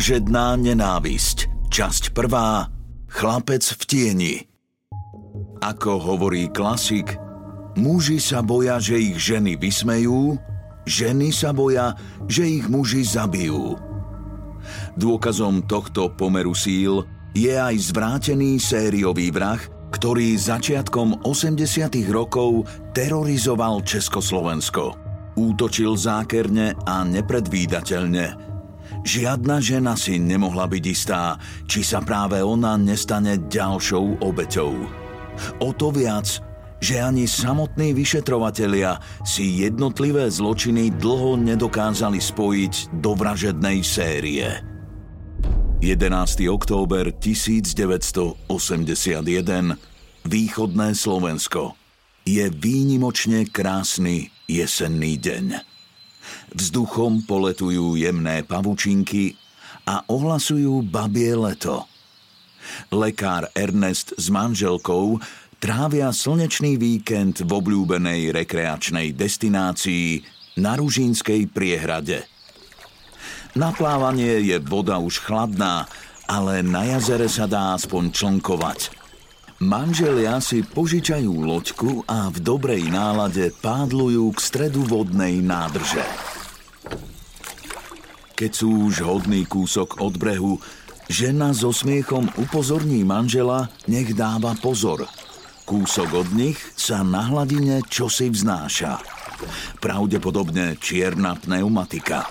[0.00, 1.68] Vražedná nenávisť.
[1.68, 2.72] Časť prvá.
[3.04, 4.34] Chlapec v tieni.
[5.60, 7.20] Ako hovorí klasik,
[7.76, 10.40] muži sa boja, že ich ženy vysmejú,
[10.88, 11.92] ženy sa boja,
[12.24, 13.76] že ich muži zabijú.
[14.96, 17.04] Dôkazom tohto pomeru síl
[17.36, 19.60] je aj zvrátený sériový vrah,
[19.92, 21.60] ktorý začiatkom 80.
[22.08, 22.64] rokov
[22.96, 24.96] terorizoval Československo.
[25.36, 28.48] Útočil zákerne a nepredvídateľne–
[29.00, 34.76] Žiadna žena si nemohla byť istá, či sa práve ona nestane ďalšou obeťou.
[35.64, 36.28] O to viac,
[36.80, 44.60] že ani samotní vyšetrovatelia si jednotlivé zločiny dlho nedokázali spojiť do vražednej série.
[45.80, 46.44] 11.
[46.52, 49.80] október 1981
[50.28, 51.72] Východné Slovensko
[52.28, 55.69] je výnimočne krásny jesenný deň.
[56.54, 59.38] Vzduchom poletujú jemné pavučinky
[59.86, 61.86] a ohlasujú babie leto.
[62.92, 65.18] Lekár Ernest s manželkou
[65.58, 70.22] trávia slnečný víkend v obľúbenej rekreačnej destinácii
[70.60, 72.28] na Ružínskej priehrade.
[73.56, 75.90] Na plávanie je voda už chladná,
[76.30, 78.99] ale na jazere sa dá aspoň člnkovať.
[79.60, 86.00] Manželia si požičajú loďku a v dobrej nálade pádlujú k stredu vodnej nádrže.
[88.40, 90.56] Keď sú už hodný kúsok od brehu,
[91.12, 95.04] žena so smiechom upozorní manžela, nech dáva pozor.
[95.68, 98.96] Kúsok od nich sa na hladine čosi vznáša.
[99.76, 102.24] Pravdepodobne čierna pneumatika.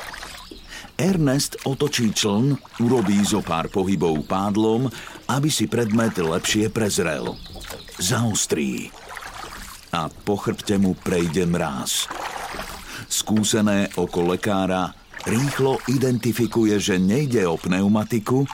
[0.97, 4.90] Ernest otočí čln, urobí zo pár pohybov pádlom,
[5.29, 7.38] aby si predmet lepšie prezrel.
[8.01, 8.90] Zaostrí.
[9.94, 12.09] A po chrbte mu prejde mráz.
[13.06, 14.94] Skúsené oko lekára
[15.29, 18.45] rýchlo identifikuje, že nejde o pneumatiku,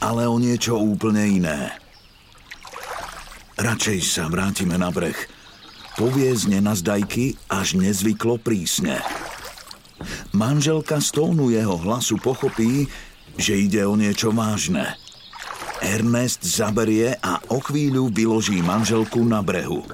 [0.00, 1.60] ale o niečo úplne iné.
[3.56, 5.16] Radšej sa vrátime na breh.
[5.96, 9.00] Povie z nenazdajky až nezvyklo prísne.
[10.36, 12.84] Manželka z tónu jeho hlasu pochopí,
[13.40, 15.00] že ide o niečo vážne.
[15.86, 19.86] Ernest zaberie a o chvíľu vyloží manželku na brehu.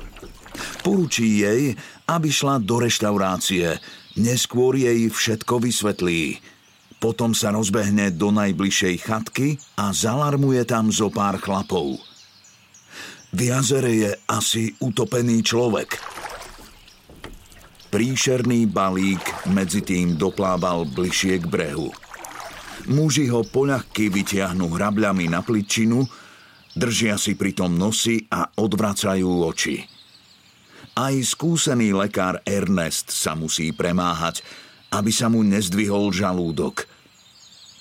[0.80, 1.76] Poručí jej,
[2.08, 3.76] aby šla do reštaurácie,
[4.12, 6.36] Neskôr jej všetko vysvetlí.
[7.00, 11.97] Potom sa rozbehne do najbližšej chatky a zalarmuje tam zo pár chlapov.
[13.32, 15.97] V jazere je asi utopený človek.
[17.88, 21.88] Príšerný balík medzi tým doplával bližšie k brehu.
[22.91, 26.03] Muži ho poľahky vytiahnu hrabľami na pličinu,
[26.75, 29.87] držia si pritom nosy a odvracajú oči.
[30.92, 34.42] Aj skúsený lekár Ernest sa musí premáhať,
[34.92, 36.84] aby sa mu nezdvihol žalúdok.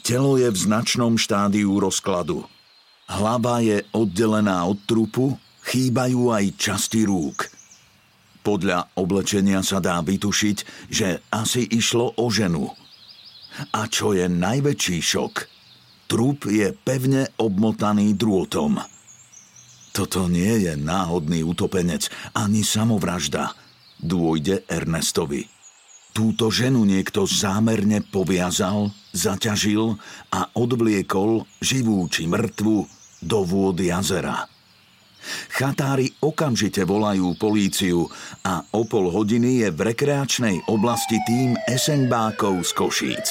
[0.06, 2.48] Telo je v značnom štádiu rozkladu.
[3.12, 5.36] Hlava je oddelená od trupu,
[5.68, 7.52] chýbajú aj časti rúk.
[8.42, 10.58] Podľa oblečenia sa dá vytušiť,
[10.90, 12.72] že asi išlo o ženu.
[13.76, 15.34] A čo je najväčší šok?
[16.08, 18.80] Trup je pevne obmotaný drôtom.
[19.92, 23.52] Toto nie je náhodný utopenec, ani samovražda.
[24.00, 25.48] Dôjde Ernestovi.
[26.12, 29.96] Túto ženu niekto zámerne poviazal, zaťažil
[30.32, 32.88] a odvliekol, živú či mŕtvu,
[33.24, 34.52] do vôd jazera.
[35.54, 38.10] Chatári okamžite volajú políciu
[38.42, 43.28] a o pol hodiny je v rekreačnej oblasti tým esenbákov z Košíc.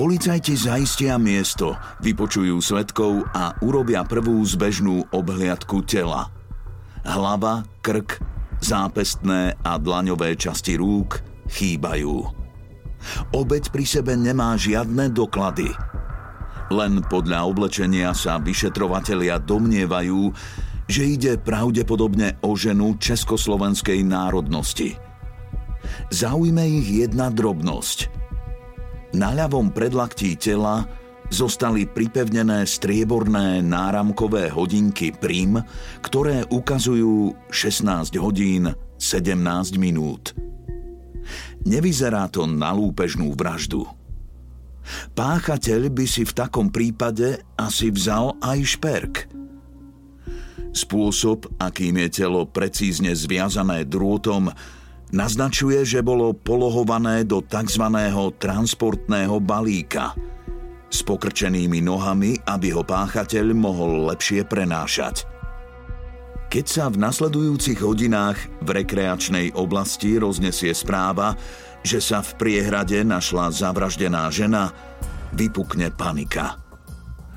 [0.00, 6.32] Policajti zaistia miesto, vypočujú svetkov a urobia prvú zbežnú obhliadku tela.
[7.04, 8.16] Hlava, krk,
[8.64, 11.20] zápestné a dlaňové časti rúk
[11.52, 12.16] chýbajú.
[13.32, 15.89] Obeď pri sebe nemá žiadne doklady.
[16.70, 20.30] Len podľa oblečenia sa vyšetrovatelia domnievajú,
[20.86, 24.94] že ide pravdepodobne o ženu československej národnosti.
[26.14, 28.10] Zaujme ich jedna drobnosť.
[29.18, 30.86] Na ľavom predlaktí tela
[31.30, 35.58] zostali pripevnené strieborné náramkové hodinky prim,
[36.02, 40.34] ktoré ukazujú 16 hodín 17 minút.
[41.66, 43.86] Nevyzerá to na lúpežnú vraždu.
[45.14, 49.14] Páchateľ by si v takom prípade asi vzal aj šperk–
[50.70, 54.54] Spôsob, akým je telo precízne zviazané drôtom,
[55.10, 57.90] naznačuje, že bolo polohované do tzv.
[58.38, 60.14] transportného balíka
[60.90, 65.26] s pokrčenými nohami, aby ho páchateľ mohol lepšie prenášať.
[66.50, 68.34] Keď sa v nasledujúcich hodinách
[68.66, 71.38] v rekreačnej oblasti roznesie správa,
[71.86, 74.74] že sa v priehrade našla zavraždená žena,
[75.30, 76.58] vypukne panika.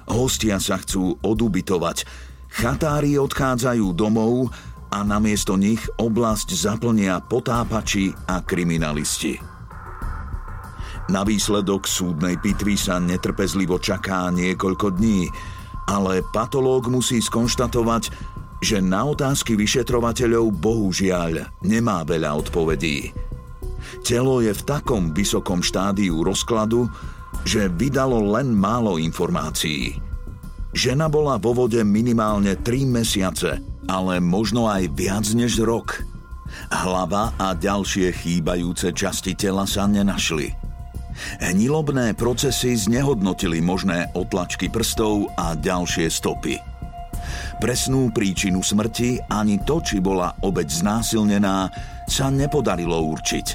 [0.10, 2.10] Hostia sa chcú odubitovať,
[2.54, 4.50] Chatári odchádzajú domov
[4.90, 9.38] a namiesto nich oblasť zaplnia potápači a kriminalisti.
[11.14, 15.30] Na výsledok súdnej pitvy sa netrpezlivo čaká niekoľko dní,
[15.90, 18.33] ale patológ musí skonštatovať,
[18.64, 23.12] že na otázky vyšetrovateľov bohužiaľ nemá veľa odpovedí.
[24.02, 26.88] Telo je v takom vysokom štádiu rozkladu,
[27.44, 30.00] že vydalo len málo informácií.
[30.74, 36.02] Žena bola vo vode minimálne 3 mesiace, ale možno aj viac než rok.
[36.72, 40.50] Hlava a ďalšie chýbajúce časti tela sa nenašli.
[41.44, 46.73] Hnilobné procesy znehodnotili možné otlačky prstov a ďalšie stopy.
[47.64, 51.72] Presnú príčinu smrti ani to, či bola obeď znásilnená,
[52.12, 53.48] sa nepodarilo určiť.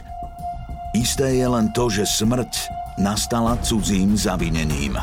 [0.96, 4.96] Isté je len to, že smrť nastala cudzím zavinením.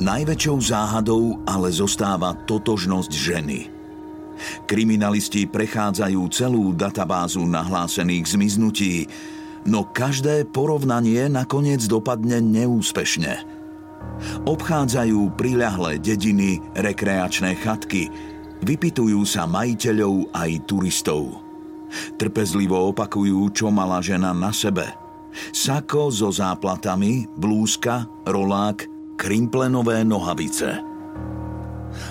[0.00, 3.68] Najväčšou záhadou ale zostáva totožnosť ženy.
[4.64, 9.04] Kriminalisti prechádzajú celú databázu nahlásených zmiznutí,
[9.68, 13.61] no každé porovnanie nakoniec dopadne neúspešne.
[14.46, 18.10] Obchádzajú priľahlé dediny, rekreačné chatky,
[18.62, 21.42] vypitujú sa majiteľov aj turistov.
[22.16, 24.86] Trpezlivo opakujú, čo mala žena na sebe.
[25.52, 28.84] Sako so záplatami, blúzka, rolák,
[29.16, 30.80] krimplenové nohavice.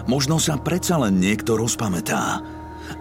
[0.06, 2.42] Možno sa predsa len niekto rozpamätá,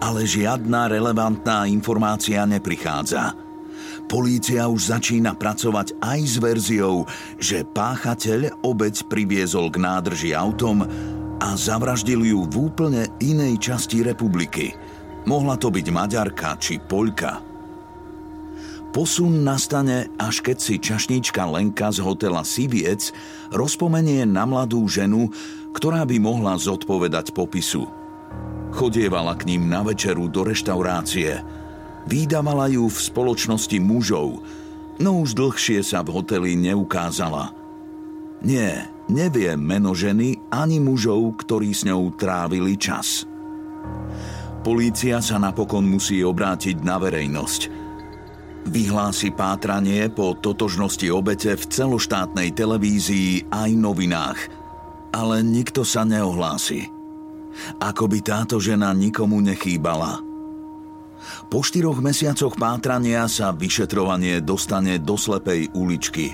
[0.01, 3.50] ale žiadna relevantná informácia neprichádza.
[4.11, 7.07] Polícia už začína pracovať aj s verziou,
[7.39, 10.83] že páchateľ obec priviezol k nádrži autom
[11.39, 14.75] a zavraždil ju v úplne inej časti republiky.
[15.23, 17.39] Mohla to byť Maďarka či Poľka.
[18.91, 23.15] Posun nastane, až keď si čašníčka Lenka z hotela Siviec
[23.55, 25.31] rozpomenie na mladú ženu,
[25.71, 27.87] ktorá by mohla zodpovedať popisu.
[28.75, 31.60] Chodievala k ním na večeru do reštaurácie.
[32.09, 34.41] Výdavala ju v spoločnosti mužov,
[34.97, 37.53] no už dlhšie sa v hoteli neukázala.
[38.41, 43.29] Nie, nevie meno ženy ani mužov, ktorí s ňou trávili čas.
[44.61, 47.61] Polícia sa napokon musí obrátiť na verejnosť–
[48.61, 54.39] Vyhlási pátranie po totožnosti obete v celoštátnej televízii aj novinách,
[55.17, 56.85] ale nikto sa neohlási.
[57.81, 60.30] Ako by táto žena nikomu nechýbala.
[61.49, 66.33] Po štyroch mesiacoch pátrania sa vyšetrovanie dostane do slepej uličky.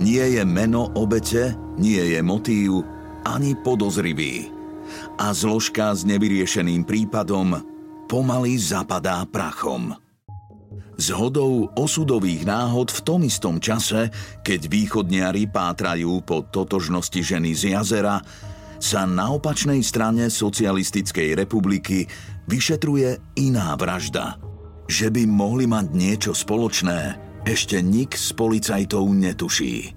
[0.00, 2.84] Nie je meno obete, nie je motív,
[3.24, 4.50] ani podozrivý.
[5.16, 7.56] A zložka s nevyriešeným prípadom
[8.10, 9.96] pomaly zapadá prachom.
[11.00, 14.12] Z hodou osudových náhod v tom istom čase,
[14.44, 18.20] keď východniari pátrajú po totožnosti ženy z jazera,
[18.82, 22.10] sa na opačnej strane socialistickej republiky
[22.50, 24.42] vyšetruje iná vražda.
[24.90, 27.14] Že by mohli mať niečo spoločné,
[27.46, 29.94] ešte nik z policajtov netuší.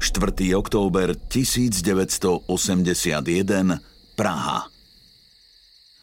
[0.00, 0.56] 4.
[0.56, 2.48] október 1981
[4.16, 4.72] Praha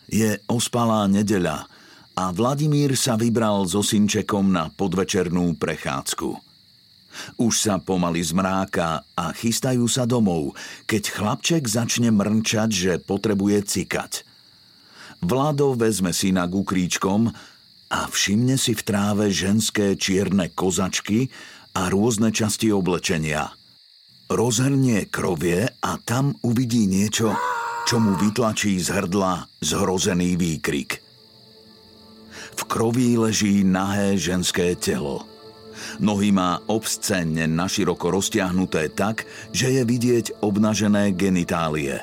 [0.06, 1.66] Je ospalá nedeľa–
[2.18, 6.47] a Vladimír sa vybral so synčekom na podvečernú prechádzku.
[7.38, 10.58] Už sa pomaly zmráka a chystajú sa domov,
[10.90, 14.28] keď chlapček začne mrnčať, že potrebuje cikať.
[15.22, 17.34] Vlado vezme syna k kríčkom
[17.90, 21.32] a všimne si v tráve ženské čierne kozačky
[21.74, 23.54] a rôzne časti oblečenia.
[24.28, 27.32] Rozhrnie krovie a tam uvidí niečo,
[27.88, 31.00] čo mu vytlačí z hrdla zhrozený výkrik.
[32.58, 35.37] V kroví leží nahé ženské telo.
[35.98, 41.98] Nohy má obscenne naširoko roztiahnuté tak, že je vidieť obnažené genitálie.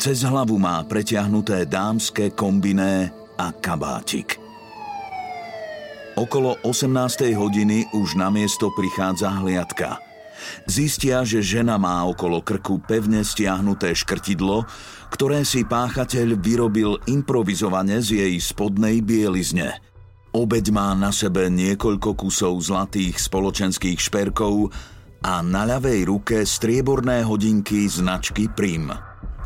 [0.00, 4.40] Cez hlavu má pretiahnuté dámske kombiné a kabátik.
[6.18, 7.30] Okolo 18.
[7.38, 10.02] hodiny už na miesto prichádza hliadka.
[10.66, 14.66] Zistia, že žena má okolo krku pevne stiahnuté škrtidlo,
[15.10, 19.78] ktoré si páchateľ vyrobil improvizovane z jej spodnej bielizne.
[20.38, 24.70] Obeď má na sebe niekoľko kusov zlatých spoločenských šperkov
[25.26, 28.94] a na ľavej ruke strieborné hodinky značky Prim.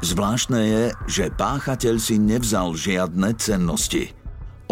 [0.05, 4.13] Zvláštne je, že páchateľ si nevzal žiadne cennosti–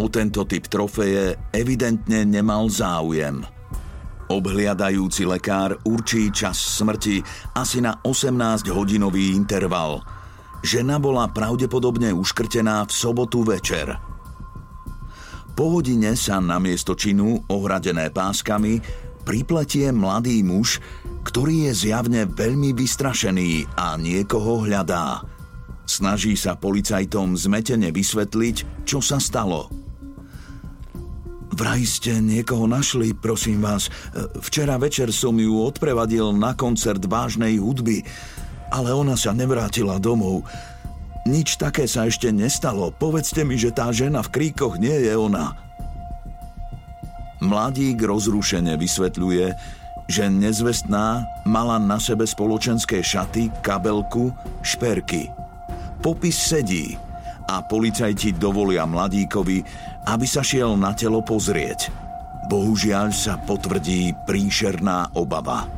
[0.01, 3.45] O tento typ trofeje evidentne nemal záujem.
[4.33, 7.21] Obhliadajúci lekár určí čas smrti
[7.53, 10.01] asi na 18-hodinový interval.
[10.65, 14.10] Žena bola pravdepodobne uškrtená v sobotu večer.
[15.55, 18.81] Po hodine sa na miesto činu, ohradené páskami,
[19.25, 20.81] pripletie mladý muž,
[21.27, 25.21] ktorý je zjavne veľmi vystrašený a niekoho hľadá.
[25.85, 29.67] Snaží sa policajtom zmetene vysvetliť, čo sa stalo–
[31.51, 33.91] Vraj ste niekoho našli, prosím vás.
[34.41, 38.01] Včera večer som ju odprevadil na koncert vážnej hudby,
[38.71, 40.47] ale ona sa nevrátila domov.
[41.29, 42.89] Nič také sa ešte nestalo.
[42.89, 45.53] Povedzte mi, že tá žena v kríkoch nie je ona.
[47.41, 49.47] Mladík rozrušene vysvetľuje,
[50.11, 55.31] že nezvestná mala na sebe spoločenské šaty, kabelku, šperky.
[56.01, 56.97] Popis sedí
[57.49, 59.63] a policajti dovolia mladíkovi,
[60.09, 61.93] aby sa šiel na telo pozrieť.
[62.51, 65.71] Bohužiaľ sa potvrdí príšerná obava.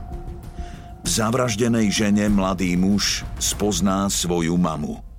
[1.02, 5.11] V zavraždenej žene mladý muž spozná svoju mamu.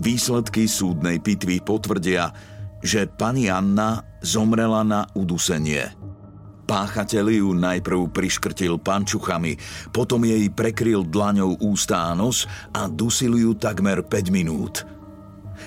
[0.00, 2.32] Výsledky súdnej pitvy potvrdia,
[2.80, 5.92] že pani Anna zomrela na udusenie.
[6.64, 9.60] Páchateľ ju najprv priškrtil pančuchami,
[9.92, 14.74] potom jej prekryl dlaňou ústa a nos a dusil ju takmer 5 minút–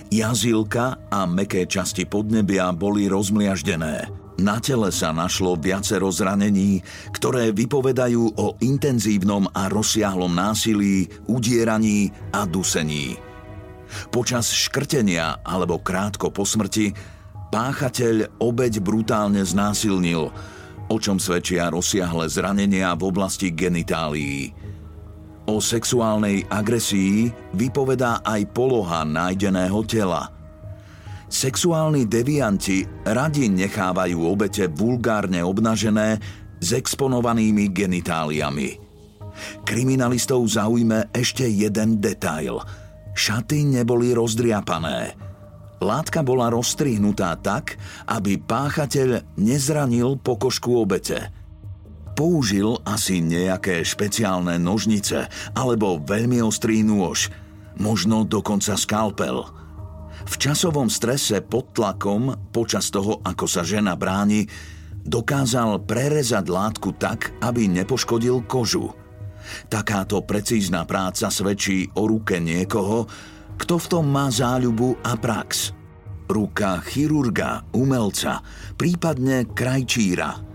[0.09, 4.09] Jazilka a meké časti podnebia boli rozmliaždené.
[4.41, 6.81] Na tele sa našlo viacero zranení,
[7.13, 13.32] ktoré vypovedajú o intenzívnom a rozsiahlom násilí, udieraní a dusení.
[14.09, 16.93] Počas škrtenia alebo krátko po smrti
[17.53, 20.33] páchateľ obeď brutálne znásilnil,
[20.89, 24.53] o čom svedčia rozsiahle zranenia v oblasti genitálií.
[25.43, 30.31] O sexuálnej agresii vypovedá aj poloha nájdeného tela.
[31.27, 36.21] Sexuálni devianti radi nechávajú obete vulgárne obnažené
[36.61, 38.69] s exponovanými genitáliami.
[39.65, 42.61] Kriminalistov zaujme ešte jeden detail.
[43.13, 45.13] Šaty neboli rozdriapané.
[45.79, 47.77] Látka bola rozstrihnutá tak,
[48.09, 51.21] aby páchateľ nezranil pokožku obete–
[52.13, 55.25] Použil asi nejaké špeciálne nožnice
[55.57, 57.33] alebo veľmi ostrý nôž,
[57.81, 59.49] možno dokonca skalpel.
[60.23, 64.45] V časovom strese pod tlakom, počas toho, ako sa žena bráni,
[65.01, 68.93] dokázal prerezať látku tak, aby nepoškodil kožu.
[69.69, 73.05] Takáto precízna práca svedčí o ruke niekoho,
[73.57, 75.75] kto v tom má záľubu a prax.
[76.29, 78.41] Ruka chirurga, umelca,
[78.75, 80.31] prípadne krajčíra–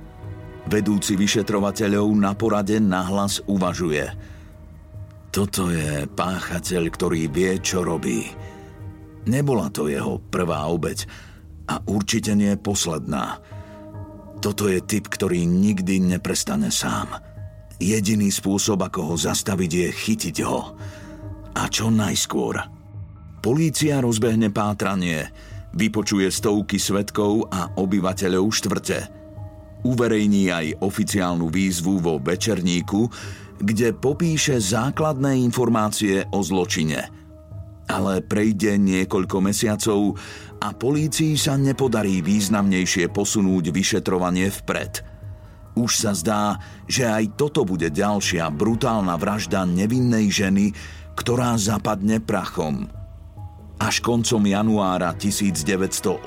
[0.68, 4.04] Vedúci vyšetrovateľov na porade nahlas uvažuje.
[5.32, 8.28] Toto je páchateľ, ktorý vie, čo robí.
[9.24, 11.08] Nebola to jeho prvá obeď
[11.72, 13.40] a určite nie posledná.
[14.44, 17.16] Toto je typ, ktorý nikdy neprestane sám.
[17.78, 20.74] Jediný spôsob, ako ho zastaviť, je chytiť ho.
[21.54, 22.58] A čo najskôr.
[23.38, 25.30] Polícia rozbehne pátranie,
[25.74, 28.98] vypočuje stovky svetkov a obyvateľov štvrte–
[29.86, 33.06] Uverejní aj oficiálnu výzvu vo Večerníku,
[33.62, 37.06] kde popíše základné informácie o zločine.
[37.88, 40.18] Ale prejde niekoľko mesiacov
[40.58, 45.17] a polícii sa nepodarí významnejšie posunúť vyšetrovanie vpred.
[45.78, 46.58] Už sa zdá,
[46.90, 50.74] že aj toto bude ďalšia brutálna vražda nevinnej ženy,
[51.14, 52.90] ktorá zapadne prachom.
[53.78, 56.26] Až koncom januára 1982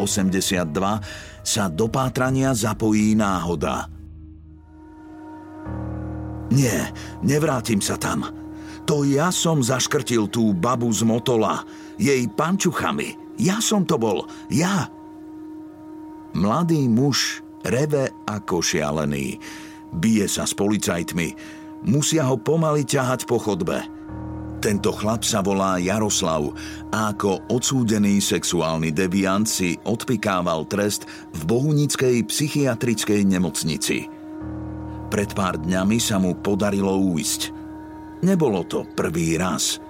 [1.43, 3.91] sa do pátrania zapojí náhoda.
[6.47, 8.31] Nie, nevrátim sa tam.
[8.87, 11.67] To ja som zaškrtil tú babu z motola,
[11.99, 13.35] jej pančuchami.
[13.35, 14.87] Ja som to bol, ja.
[16.31, 19.37] Mladý muž reve ako šialený.
[19.91, 21.35] Bije sa s policajtmi.
[21.87, 23.81] Musia ho pomaly ťahať po chodbe.
[24.61, 26.53] Tento chlap sa volá Jaroslav
[26.93, 34.05] a ako odsúdený sexuálny deviant si odpikával trest v bohunickej psychiatrickej nemocnici.
[35.09, 37.41] Pred pár dňami sa mu podarilo újsť.
[38.21, 39.81] Nebolo to prvý raz.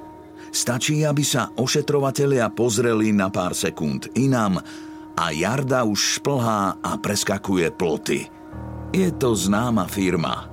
[0.56, 4.56] Stačí, aby sa ošetrovatelia pozreli na pár sekúnd inám
[5.18, 8.28] a Jarda už šplhá a preskakuje ploty.
[8.92, 10.48] Je to známa firma.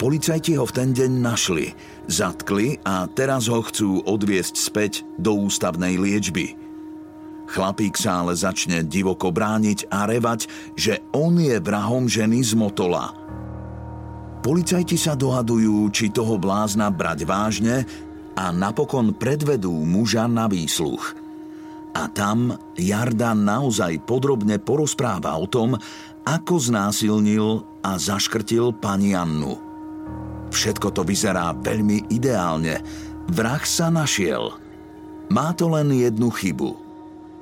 [0.00, 1.68] Policajti ho v ten deň našli–
[2.10, 6.58] Zatkli a teraz ho chcú odviesť späť do ústavnej liečby.
[7.46, 13.14] Chlapík sa ale začne divoko brániť a revať, že on je vrahom ženy z Motola.
[14.42, 17.86] Policajti sa dohadujú, či toho blázna brať vážne
[18.34, 21.19] a napokon predvedú muža na výsluch.
[21.90, 25.74] A tam Jarda naozaj podrobne porozpráva o tom,
[26.22, 29.58] ako znásilnil a zaškrtil pani Annu.
[30.50, 32.82] Všetko to vyzerá veľmi ideálne.
[33.30, 34.54] Vrah sa našiel.
[35.30, 36.90] Má to len jednu chybu.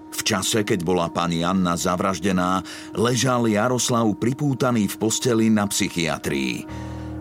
[0.09, 2.65] V čase, keď bola pani Anna zavraždená,
[2.97, 6.65] ležal Jaroslav pripútaný v posteli na psychiatrii.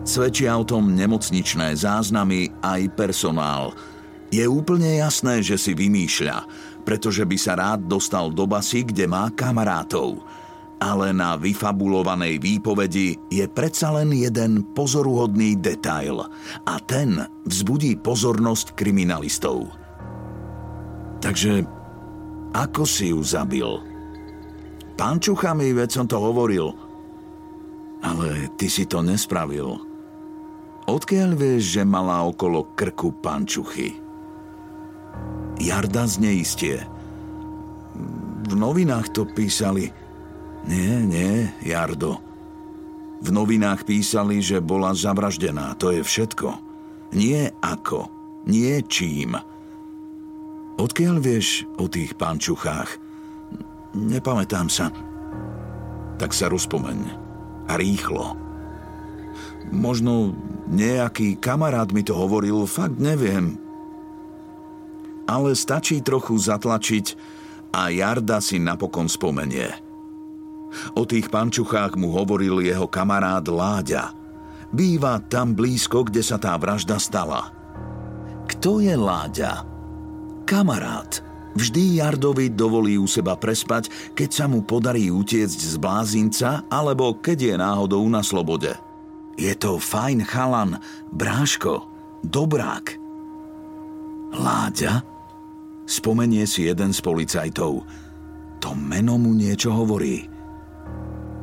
[0.08, 3.76] Svedčia o tom nemocničné záznamy aj personál.
[4.28, 6.48] Je úplne jasné, že si vymýšľa,
[6.88, 10.16] pretože by sa rád dostal do basy, kde má kamarátov–
[10.78, 16.22] ale na vyfabulovanej výpovedi je predsa len jeden pozoruhodný detail
[16.64, 19.74] a ten vzbudí pozornosť kriminalistov.
[21.18, 21.66] Takže
[22.54, 23.66] ako si ju zabil?
[24.94, 26.74] Pančuchami, veď som to hovoril.
[27.98, 29.82] Ale ty si to nespravil.
[30.86, 34.07] Odkiaľ vieš, že mala okolo krku pančuchy?
[35.58, 36.86] Jarda zneistie.
[38.48, 39.90] V novinách to písali–
[40.68, 42.20] nie, nie, Jardo.
[43.24, 46.60] V novinách písali, že bola zavraždená, to je všetko.
[47.16, 48.12] Nie ako,
[48.44, 49.38] nie čím.
[50.78, 53.00] Odkiaľ vieš o tých pančuchách?
[53.96, 54.92] Nepamätám sa.
[56.20, 56.98] Tak sa rozpomeň.
[57.66, 58.36] A rýchlo.
[59.72, 60.36] Možno
[60.68, 63.56] nejaký kamarát mi to hovoril, fakt neviem.
[65.28, 67.06] Ale stačí trochu zatlačiť
[67.76, 69.68] a Jarda si napokon spomenie–
[70.94, 74.12] O tých pančuchách mu hovoril jeho kamarát Láďa.
[74.68, 77.48] Býva tam blízko, kde sa tá vražda stala.
[78.48, 79.64] Kto je Láďa?
[80.44, 81.24] Kamarát.
[81.56, 87.38] Vždy Jardovi dovolí u seba prespať, keď sa mu podarí utiecť z blázinca alebo keď
[87.40, 88.70] je náhodou na slobode.
[89.40, 90.78] Je to fajn chalan,
[91.10, 91.88] bráško,
[92.22, 93.00] dobrák.
[94.36, 95.17] Láďa?
[95.88, 97.80] Spomenie si jeden z policajtov.
[98.60, 100.28] To meno mu niečo hovorí.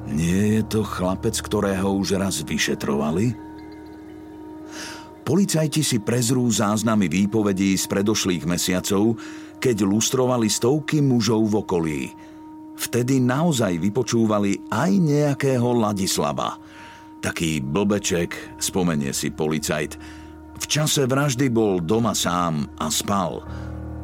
[0.05, 3.33] Nie je to chlapec, ktorého už raz vyšetrovali?
[5.25, 9.17] Policajti si prezrú záznamy výpovedí z predošlých mesiacov,
[9.57, 12.01] keď lustrovali stovky mužov v okolí.
[12.77, 16.61] Vtedy naozaj vypočúvali aj nejakého Ladislava.
[17.17, 19.97] Taký blbeček, spomenie si policajt.
[20.61, 23.41] V čase vraždy bol doma sám a spal.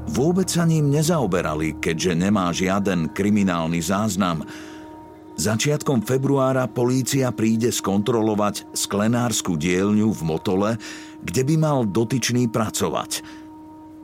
[0.09, 4.41] Vôbec sa ním nezaoberali, keďže nemá žiaden kriminálny záznam–
[5.41, 10.71] Začiatkom februára polícia príde skontrolovať sklenárskú dielňu v Motole,
[11.25, 13.25] kde by mal dotyčný pracovať.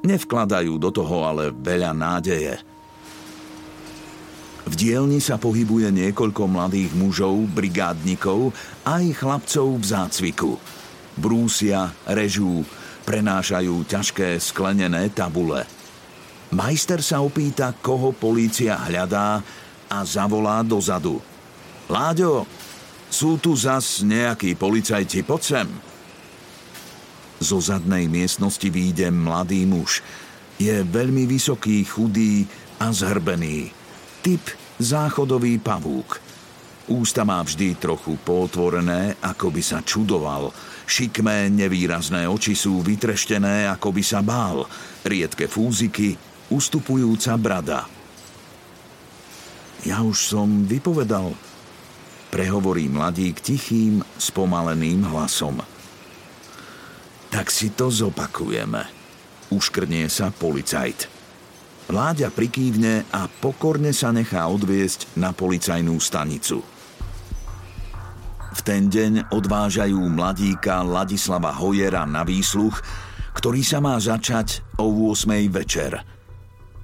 [0.02, 2.58] Nevkladajú do toho ale veľa nádeje.
[4.66, 8.50] V dielni sa pohybuje niekoľko mladých mužov, brigádnikov
[8.82, 10.52] aj chlapcov v zácviku.
[11.22, 12.66] Brúsia, režú,
[13.06, 15.77] prenášajú ťažké sklenené tabule.
[16.48, 19.44] Majster sa opýta, koho polícia hľadá
[19.92, 21.20] a zavolá dozadu.
[21.92, 22.48] Láďo,
[23.08, 25.68] sú tu zas nejakí policajti, poď sem.
[27.40, 30.04] Zo zadnej miestnosti výjde mladý muž.
[30.58, 32.48] Je veľmi vysoký, chudý
[32.80, 33.72] a zhrbený.
[34.24, 34.42] Typ
[34.80, 36.20] záchodový pavúk.
[36.88, 40.56] Ústa má vždy trochu potvorené, ako by sa čudoval.
[40.88, 44.64] Šikmé, nevýrazné oči sú vytreštené, ako by sa bál.
[45.04, 46.16] Riedke fúziky,
[46.50, 47.86] ustupujúca brada–
[49.88, 51.32] ja už som vypovedal,
[52.28, 55.64] prehovorí mladík tichým, spomaleným hlasom.
[57.32, 58.84] Tak si to zopakujeme.
[59.48, 61.08] Uškrnie sa policajt.
[61.88, 66.60] Láďa prikývne a pokorne sa nechá odviesť na policajnú stanicu.
[68.58, 72.76] V ten deň odvážajú mladíka Ladislava Hojera na výsluch,
[73.40, 75.32] ktorý sa má začať o 8.
[75.48, 75.96] večer–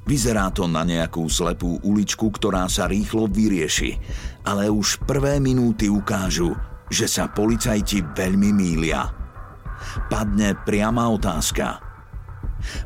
[0.04, 3.96] Vyzerá to na nejakú slepú uličku, ktorá sa rýchlo vyrieši,
[4.44, 6.52] ale už prvé minúty ukážu,
[6.92, 9.08] že sa policajti veľmi mília.
[10.12, 11.80] Padne priama otázka.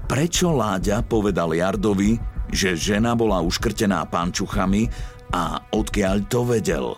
[0.06, 2.18] Prečo Láďa povedal Jardovi,
[2.54, 4.86] že žena bola uškrtená pančuchami
[5.34, 6.94] a odkiaľ to vedel?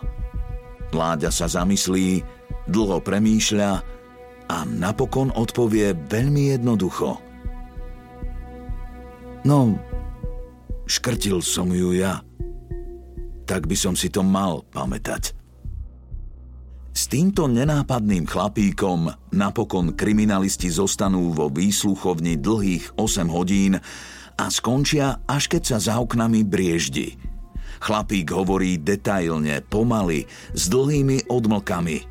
[0.92, 2.22] Láďa sa zamyslí,
[2.68, 3.70] dlho premýšľa
[4.50, 7.18] a napokon odpovie veľmi jednoducho.
[9.48, 9.80] No,
[10.90, 12.26] škrtil som ju ja.
[13.46, 15.38] Tak by som si to mal pamätať.
[16.90, 23.78] S týmto nenápadným chlapíkom napokon kriminalisti zostanú vo výsluchovni dlhých 8 hodín
[24.34, 27.14] a skončia, až keď sa za oknami brieždi.
[27.80, 32.04] Chlapík hovorí detailne, pomaly, s dlhými odmlkami.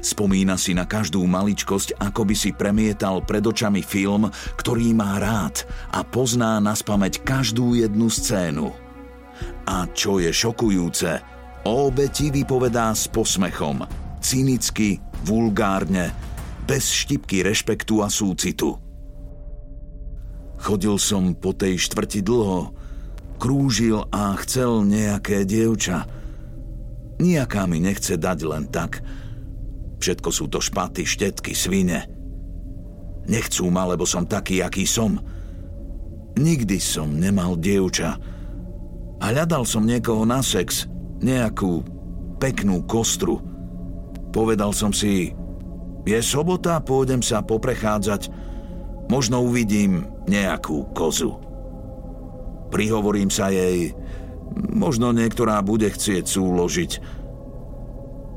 [0.00, 5.66] Spomína si na každú maličkosť, ako by si premietal pred očami film, ktorý má rád
[5.90, 8.70] a pozná na spameť každú jednu scénu.
[9.66, 11.22] A čo je šokujúce,
[11.66, 13.82] o obeti vypovedá s posmechom–
[14.22, 16.14] cynicky, vulgárne,
[16.64, 18.78] bez štipky rešpektu a súcitu.
[20.62, 22.70] Chodil som po tej štvrti dlho,
[23.42, 26.06] krúžil a chcel nejaké dievča.
[27.18, 29.02] Nijaká mi nechce dať len tak.
[30.02, 32.10] Všetko sú to špaty, štetky, svine.
[33.30, 35.22] Nechcú ma, lebo som taký, aký som.
[36.34, 38.18] Nikdy som nemal dievča.
[39.22, 40.90] A hľadal som niekoho na sex,
[41.22, 41.86] nejakú
[42.42, 43.38] peknú kostru–
[44.32, 45.36] Povedal som si,
[46.08, 48.32] je sobota, pôjdem sa poprechádzať,
[49.12, 51.36] možno uvidím nejakú kozu.
[52.72, 53.92] Prihovorím sa jej,
[54.72, 56.90] možno niektorá bude chcieť súložiť.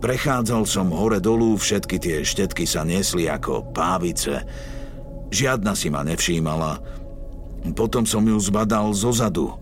[0.03, 4.43] Prechádzal som hore dolu, všetky tie štetky sa niesli ako pávice.
[5.31, 6.77] Žiadna si ma nevšímala.
[7.73, 9.55] Potom som ju zbadal zo zadu.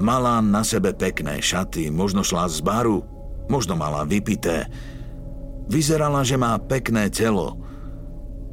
[0.00, 3.04] Mala na sebe pekné šaty, možno šla z baru,
[3.50, 4.70] možno mala vypité.
[5.68, 7.58] Vyzerala, že má pekné telo.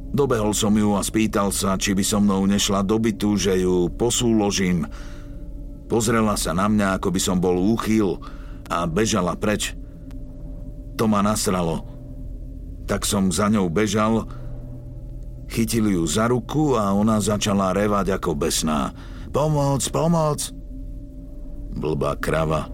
[0.08, 3.92] Dobehol som ju a spýtal sa, či by so mnou nešla do bytu, že ju
[3.92, 4.88] posúložím.
[5.88, 8.20] Pozrela sa na mňa, ako by som bol úchyl
[8.68, 9.72] a bežala preč.
[10.98, 11.86] To ma nasralo.
[12.90, 14.26] Tak som za ňou bežal,
[15.46, 18.90] chytili ju za ruku a ona začala revať ako besná.
[19.30, 20.50] Pomoc, pomoc!
[21.78, 22.66] Blbá krava.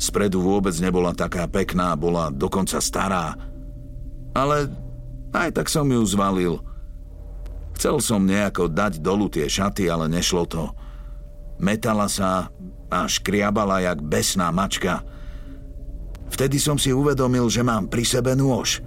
[0.00, 3.36] Spredu vôbec nebola taká pekná, bola dokonca stará.
[4.36, 4.68] Ale
[5.32, 6.60] aj tak som ju zvalil.
[7.76, 10.72] Chcel som nejako dať dolu tie šaty, ale nešlo to.
[11.60, 12.48] Metala sa
[12.88, 15.04] a škriabala jak besná mačka.
[16.32, 18.82] Vtedy som si uvedomil, že mám pri sebe nôž.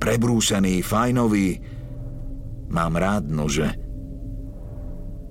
[0.00, 1.60] Prebrúsený, fajnový.
[2.70, 3.68] Mám rád nože.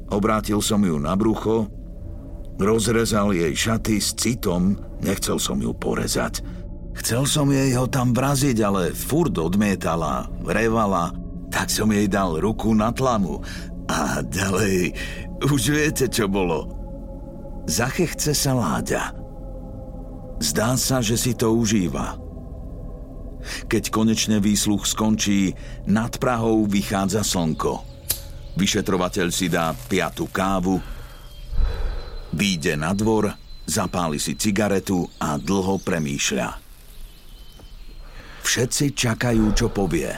[0.09, 1.69] Obrátil som ju na brucho,
[2.59, 6.43] Rozrezal jej šaty s citom, nechcel som ju porezať.
[6.99, 11.15] Chcel som jej ho tam vraziť, ale furt odmietala, revala,
[11.47, 13.39] tak som jej dal ruku na tlamu.
[13.87, 14.91] A ďalej,
[15.47, 16.67] už viete, čo bolo.
[17.63, 19.15] Zachechce sa Láďa.
[20.39, 22.15] Zdá sa, že si to užíva.
[23.67, 25.55] Keď konečne výsluch skončí,
[25.87, 27.83] nad Prahou vychádza slnko.
[28.59, 30.79] Vyšetrovateľ si dá piatu kávu,
[32.29, 33.33] Výjde na dvor,
[33.65, 36.49] zapáli si cigaretu a dlho premýšľa.
[38.45, 40.13] Všetci čakajú, čo povie.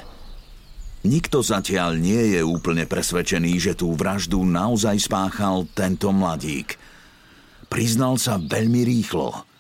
[1.01, 6.77] Nikto zatiaľ nie je úplne presvedčený, že tú vraždu naozaj spáchal tento mladík.
[7.71, 9.50] Priznal sa veľmi rýchlo.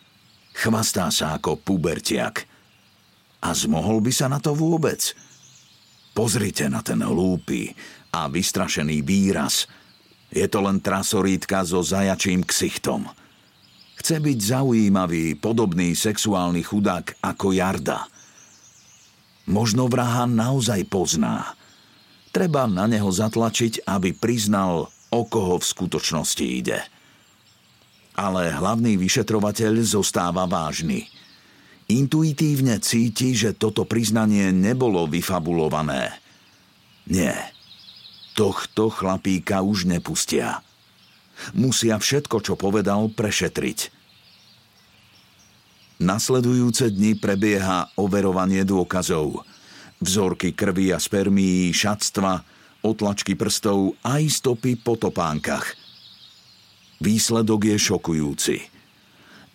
[0.61, 2.45] Chvastá sa ako pubertiak.
[3.41, 5.17] A zmohol by sa na to vôbec?
[6.13, 7.73] Pozrite na ten hlúpy
[8.13, 9.65] a vystrašený výraz–
[10.31, 13.03] je to len trasorítka so zajačím ksichtom.
[13.99, 18.07] Chce byť zaujímavý, podobný sexuálny chudák ako Jarda.
[19.45, 21.53] Možno vraha naozaj pozná.
[22.31, 26.79] Treba na neho zatlačiť, aby priznal, o koho v skutočnosti ide.
[28.15, 31.07] Ale hlavný vyšetrovateľ zostáva vážny.
[31.87, 36.15] Intuitívne cíti, že toto priznanie nebolo vyfabulované.
[37.07, 37.51] Nie
[38.31, 40.63] Tohto chlapíka už nepustia.
[41.51, 43.91] Musia všetko, čo povedal, prešetriť.
[46.01, 49.43] Nasledujúce dni prebieha overovanie dôkazov.
[50.01, 52.41] Vzorky krvi a spermií, šatstva,
[52.81, 55.77] otlačky prstov aj stopy po topánkach.
[57.01, 58.57] Výsledok je šokujúci.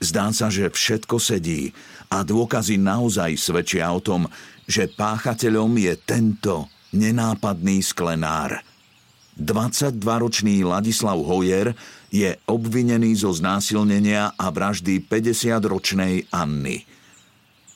[0.02, 1.70] Zdá sa, že všetko sedí
[2.10, 4.26] a dôkazy naozaj svedčia o tom,
[4.66, 8.60] že páchateľom je tento nenápadný sklenár.
[9.38, 11.76] 22-ročný Ladislav Hojer
[12.08, 16.82] je obvinený zo znásilnenia a vraždy 50-ročnej Anny.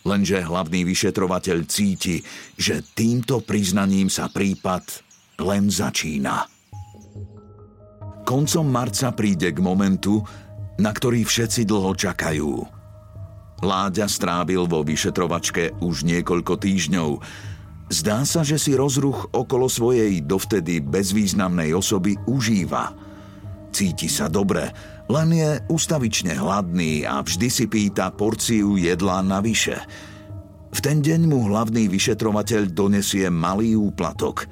[0.01, 2.25] Lenže hlavný vyšetrovateľ cíti,
[2.57, 5.05] že týmto priznaním sa prípad
[5.45, 6.60] len začína.
[8.25, 10.23] Koncom marca príde k momentu,
[10.81, 12.53] na ktorý všetci dlho čakajú.
[13.61, 17.11] Láďa strábil vo vyšetrovačke už niekoľko týždňov.
[17.93, 22.97] Zdá sa, že si rozruch okolo svojej dovtedy bezvýznamnej osoby užíva.
[23.71, 24.73] Cíti sa dobre,
[25.11, 29.77] len je ustavične hladný a vždy si pýta porciu jedla navyše.
[30.71, 34.47] V ten deň mu hlavný vyšetrovateľ donesie malý úplatok.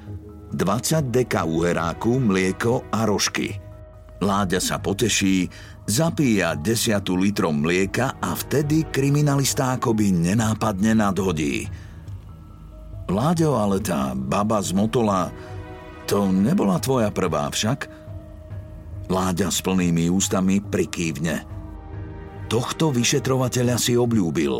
[0.53, 3.57] 20 deka uheráku, mlieko a rožky.
[4.19, 5.47] Láďa sa poteší,
[5.87, 11.69] zapíja desiatu litrom mlieka a vtedy kriminalista akoby nenápadne nadhodí.
[13.09, 15.33] Láďo, ale tá baba z Motola,
[16.05, 17.89] to nebola tvoja prvá však?
[19.09, 21.41] Láďa s plnými ústami prikývne.
[22.49, 24.53] Tohto vyšetrovateľa si obľúbil.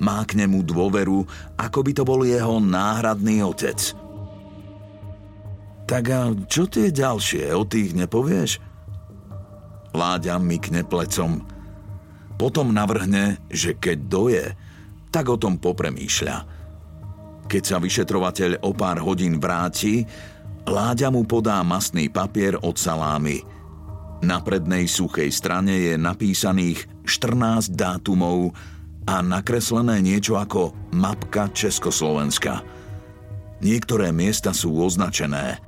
[0.00, 1.24] Má k nemu dôveru,
[1.60, 4.03] ako by to bol jeho náhradný otec.
[5.84, 8.60] Tak a čo tie ďalšie, o tých nepovieš?
[9.92, 11.44] Láďa mykne plecom.
[12.34, 14.44] Potom navrhne, že keď doje,
[15.14, 16.36] tak o tom popremýšľa.
[17.46, 20.02] Keď sa vyšetrovateľ o pár hodín vráti,
[20.64, 23.44] Láďa mu podá masný papier od salámy.
[24.24, 28.56] Na prednej suchej strane je napísaných 14 dátumov
[29.04, 32.64] a nakreslené niečo ako mapka Československa.
[33.60, 35.60] Niektoré miesta sú označené.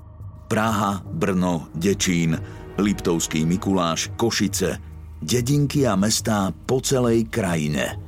[0.46, 2.38] Praha, Brno, Dečín,
[2.78, 4.78] Liptovský Mikuláš, Košice,
[5.18, 7.98] dedinky a mestá po celej krajine.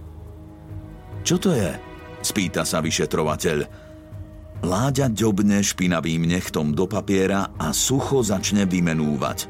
[1.27, 1.71] Čo to je?
[2.23, 3.59] Spýta sa vyšetrovateľ.
[4.59, 9.47] Láďa ďobne špinavým nechtom do papiera a sucho začne vymenúvať.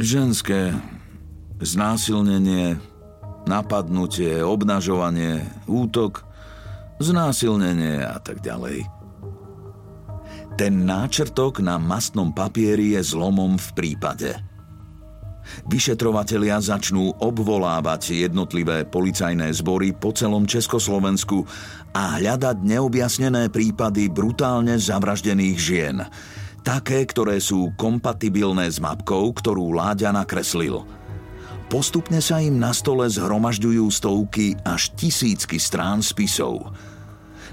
[0.00, 0.76] Ženské,
[1.60, 2.76] znásilnenie,
[3.48, 6.24] napadnutie, obnažovanie, útok,
[7.00, 8.99] znásilnenie a tak ďalej.
[10.58, 14.30] Ten náčrtok na mastnom papieri je zlomom v prípade.
[15.66, 21.42] Vyšetrovatelia začnú obvolávať jednotlivé policajné zbory po celom Československu
[21.90, 25.96] a hľadať neobjasnené prípady brutálne zavraždených žien.
[26.60, 30.84] Také, ktoré sú kompatibilné s mapkou, ktorú Láďa nakreslil.
[31.70, 36.62] Postupne sa im na stole zhromažďujú stovky až tisícky strán spisov–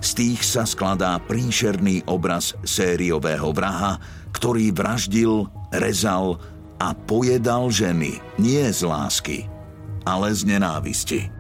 [0.02, 4.02] z tých sa skladá príšerný obraz sériového vraha,
[4.34, 6.42] ktorý vraždil, rezal
[6.78, 9.38] a pojedal ženy nie z lásky,
[10.06, 11.37] ale z nenávisti.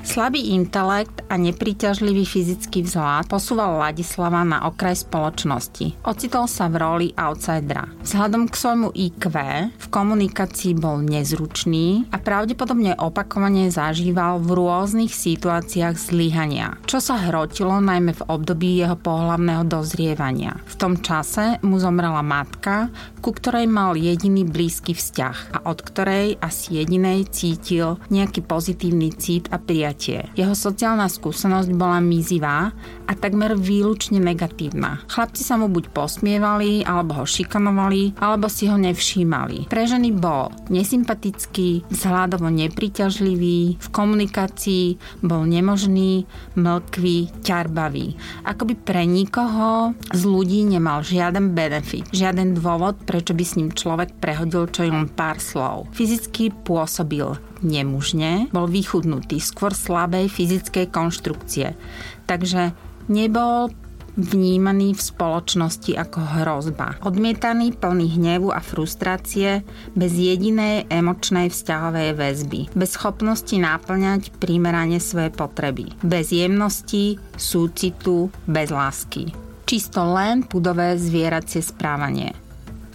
[0.00, 6.00] Slabý intelekt a nepríťažlivý fyzický vzhľad posúval Ladislava na okraj spoločnosti.
[6.08, 7.84] Ocitol sa v roli outsidera.
[8.00, 9.22] Vzhľadom k svojmu IQ
[9.76, 17.76] v komunikácii bol nezručný a pravdepodobne opakovane zažíval v rôznych situáciách zlyhania, čo sa hrotilo
[17.78, 20.56] najmä v období jeho pohlavného dozrievania.
[20.64, 22.88] V tom čase mu zomrela matka,
[23.20, 29.52] ku ktorej mal jediný blízky vzťah a od ktorej asi jedinej cítil nejaký pozitívny cít
[29.52, 30.30] a priateľ prijatie.
[30.38, 32.70] Jeho sociálna skúsenosť bola mizivá
[33.10, 35.02] a takmer výlučne negatívna.
[35.10, 39.66] Chlapci sa mu buď posmievali, alebo ho šikanovali, alebo si ho nevšímali.
[39.66, 44.86] Pre ženy bol nesympatický, vzhľadovo nepriťažlivý, v komunikácii
[45.26, 48.14] bol nemožný, mlkvý, ťarbavý.
[48.46, 54.14] Akoby pre nikoho z ľudí nemal žiaden benefit, žiaden dôvod, prečo by s ním človek
[54.22, 55.90] prehodil čo len pár slov.
[55.90, 61.76] Fyzicky pôsobil nemužne, bol vychudnutý, skôr slabej fyzickej konštrukcie.
[62.26, 62.72] Takže
[63.08, 63.72] nebol
[64.18, 66.98] vnímaný v spoločnosti ako hrozba.
[67.06, 69.62] Odmietaný, plný hnevu a frustrácie,
[69.94, 72.60] bez jedinej emočnej vzťahovej väzby.
[72.74, 75.94] Bez schopnosti náplňať primerane svoje potreby.
[76.02, 79.30] Bez jemnosti, súcitu, bez lásky.
[79.64, 82.49] Čisto len pudové zvieracie správanie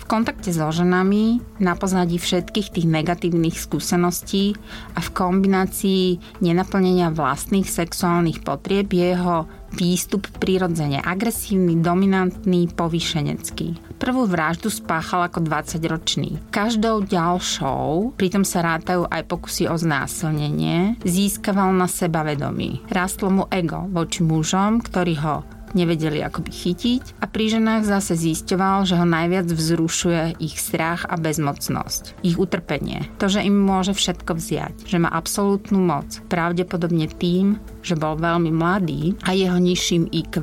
[0.05, 4.53] v kontakte so ženami, na pozadí všetkých tých negatívnych skúseností
[4.93, 13.97] a v kombinácii nenaplnenia vlastných sexuálnych potrieb je jeho výstup prirodzene agresívny, dominantný, povýšenecký.
[13.97, 16.37] Prvú vraždu spáchal ako 20-ročný.
[16.53, 22.85] Každou ďalšou, pritom sa rátajú aj pokusy o znásilnenie, získaval na seba vedomí.
[22.93, 28.87] Rastlo mu ego voči mužom, ktorí ho nevedeli akoby chytiť a pri ženách zase zisťoval,
[28.87, 34.39] že ho najviac vzrušuje ich strach a bezmocnosť, ich utrpenie, to, že im môže všetko
[34.39, 40.41] vziať, že má absolútnu moc, pravdepodobne tým, že bol veľmi mladý a jeho nižším IQ,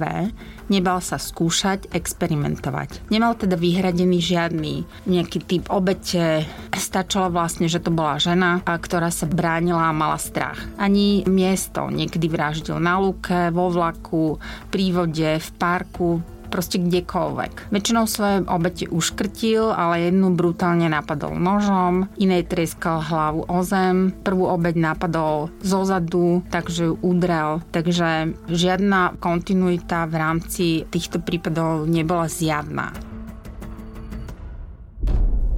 [0.68, 3.10] nebal sa skúšať, experimentovať.
[3.10, 4.74] Nemal teda vyhradený žiadny
[5.08, 6.46] nejaký typ obete.
[6.74, 10.58] Stačilo vlastne, že to bola žena, ktorá sa bránila a mala strach.
[10.76, 14.36] Ani miesto niekedy vraždil na lúke, vo vlaku,
[14.68, 16.22] pri vode, v parku,
[16.52, 17.72] proste kdekoľvek.
[17.72, 24.52] Väčšinou svoje obete uškrtil, ale jednu brutálne napadol nožom, inej trieskal hlavu o zem, prvú
[24.52, 27.64] obeď napadol zo zadu, takže ju udrel.
[27.72, 32.92] Takže žiadna kontinuita v rámci týchto prípadov nebola zjavná.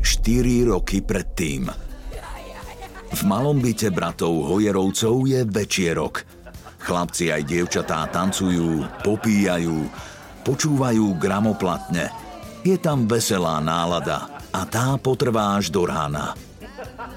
[0.04, 1.68] 4 roky predtým.
[3.14, 6.14] V malom byte bratov Hojerovcov je večierok.
[6.84, 9.88] Chlapci aj dievčatá tancujú, popíjajú,
[10.44, 12.12] počúvajú gramoplatne.
[12.60, 16.36] Je tam veselá nálada a tá potrvá až do rána.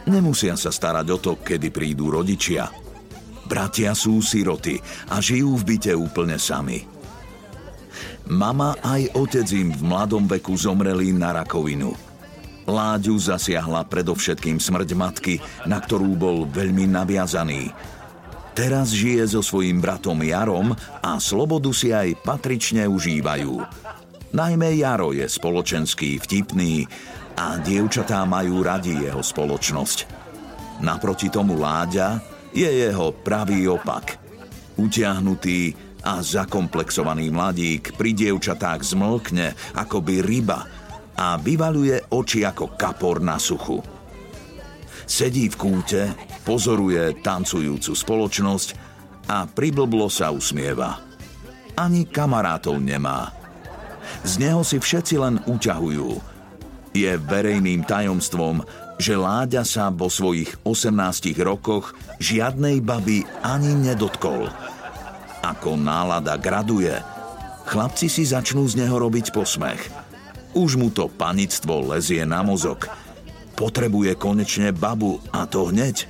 [0.07, 2.71] Nemusia sa starať o to, kedy prídu rodičia.
[3.47, 4.79] Bratia sú siroty
[5.11, 6.83] a žijú v byte úplne sami.
[8.27, 11.95] Mama aj otec im v mladom veku zomreli na rakovinu.
[12.67, 17.71] Láďu zasiahla predovšetkým smrť matky, na ktorú bol veľmi naviazaný–
[18.57, 20.73] Teraz žije so svojím bratom Jarom
[21.05, 23.61] a slobodu si aj patrične užívajú.
[24.33, 26.89] Najmä Jaro je spoločenský vtipný
[27.37, 30.09] a dievčatá majú radi jeho spoločnosť.
[30.81, 32.17] Naproti tomu Láďa
[32.49, 34.17] je jeho pravý opak.
[34.81, 40.65] Utiahnutý a zakomplexovaný mladík pri dievčatách zmlkne ako by ryba
[41.13, 43.96] a vyvaluje oči ako kapor na suchu.
[45.07, 46.11] Sedí v kúte,
[46.43, 48.69] pozoruje tancujúcu spoločnosť
[49.31, 50.99] a priblblo sa usmieva.
[51.79, 53.31] Ani kamarátov nemá.
[54.27, 56.11] Z neho si všetci len uťahujú.
[56.91, 58.67] Je verejným tajomstvom,
[58.99, 60.91] že Láďa sa vo svojich 18
[61.39, 64.51] rokoch žiadnej baby ani nedotkol.
[65.39, 66.99] Ako nálada graduje,
[67.63, 69.87] chlapci si začnú z neho robiť posmech.
[70.51, 72.83] Už mu to panictvo lezie na mozog–
[73.57, 76.05] Potrebuje konečne babu a to hneď.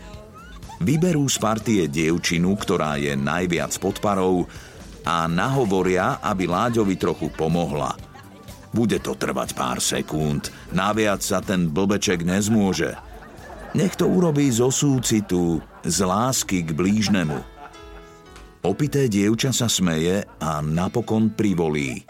[0.83, 4.43] Vyberú z partie dievčinu, ktorá je najviac pod parou
[5.07, 7.95] a nahovoria, aby Láďovi trochu pomohla.
[8.75, 12.99] Bude to trvať pár sekúnd, naviac sa ten blbeček nezmôže.
[13.73, 17.39] Nech to urobí zo súcitu, z lásky k blížnemu.
[18.67, 22.03] Opité dievča sa smeje a napokon privolí.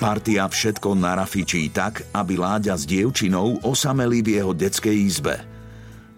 [0.00, 5.36] Partia všetko narafičí tak, aby Láďa s dievčinou osameli v jeho detskej izbe.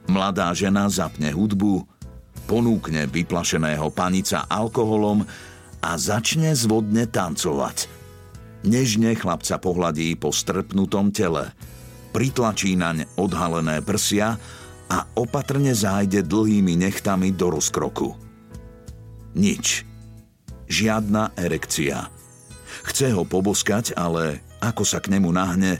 [0.07, 1.83] Mladá žena zapne hudbu,
[2.47, 5.27] ponúkne vyplašeného panica alkoholom
[5.83, 7.91] a začne zvodne tancovať.
[8.63, 11.51] Nežne chlapca pohľadí po strpnutom tele,
[12.15, 14.39] pritlačí naň odhalené prsia
[14.87, 18.15] a opatrne zájde dlhými nechtami do rozkroku.
[19.35, 19.83] Nič.
[20.71, 22.22] Žiadna erekcia.
[22.83, 25.79] Chce ho poboskať, ale ako sa k nemu nahne,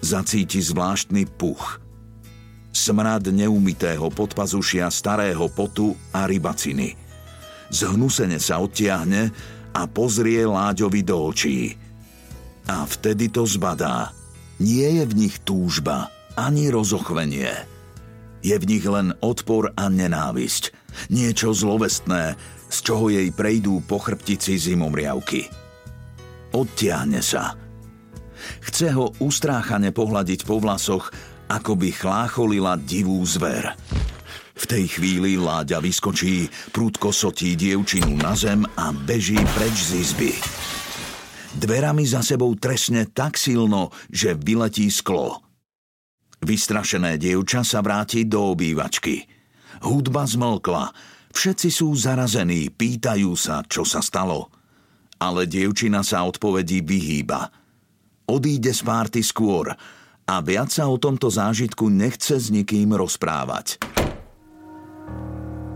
[0.00, 1.80] zacíti zvláštny puch.
[2.72, 6.96] Smrad neumytého podpazušia starého potu a rybaciny.
[7.68, 9.32] Zhnusene sa odtiahne
[9.72, 11.76] a pozrie Láďovi do očí.
[12.68, 14.12] A vtedy to zbadá.
[14.60, 17.52] Nie je v nich túžba, ani rozochvenie.
[18.42, 20.72] Je v nich len odpor a nenávisť.
[21.08, 22.36] Niečo zlovestné,
[22.72, 25.61] z čoho jej prejdú po chrbtici zimomriavky.
[26.52, 27.56] Odtiahne sa.
[28.68, 31.08] Chce ho ustráchane pohľadiť po vlasoch,
[31.48, 33.72] ako by chlácholila divú zver.
[34.52, 40.32] V tej chvíli Láďa vyskočí, prúdko sotí dievčinu na zem a beží preč z izby.
[41.56, 45.40] Dverami za sebou tresne tak silno, že vyletí sklo.
[46.44, 49.24] Vystrašené dievča sa vráti do obývačky.
[49.88, 50.84] Hudba zmlkla,
[51.32, 54.48] všetci sú zarazení, pýtajú sa, čo sa stalo–
[55.22, 57.46] ale dievčina sa odpovedí vyhýba.
[58.26, 59.70] Odíde z párty skôr
[60.26, 63.78] a viac sa o tomto zážitku nechce s nikým rozprávať.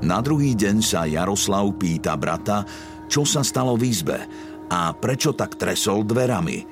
[0.02, 2.66] Na druhý deň sa Jaroslav pýta brata,
[3.06, 4.18] čo sa stalo v izbe
[4.66, 6.66] a prečo tak tresol dverami.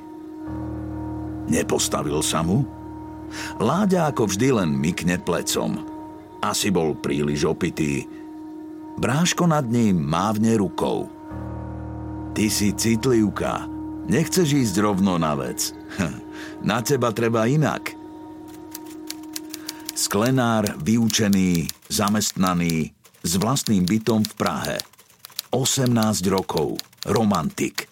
[1.46, 2.66] Nepostavil sa mu?
[3.62, 5.78] Láďa ako vždy len mykne plecom.
[6.42, 8.02] Asi bol príliš opitý.
[8.98, 11.13] Bráško nad ním mávne rukou.
[12.34, 13.70] Ty si citlivka.
[14.10, 15.70] Nechceš ísť rovno na vec.
[16.66, 17.94] Na teba treba inak.
[19.94, 22.90] Sklenár, vyučený, zamestnaný,
[23.22, 24.76] s vlastným bytom v Prahe.
[25.54, 25.94] 18
[26.26, 26.74] rokov.
[27.06, 27.86] Romantik.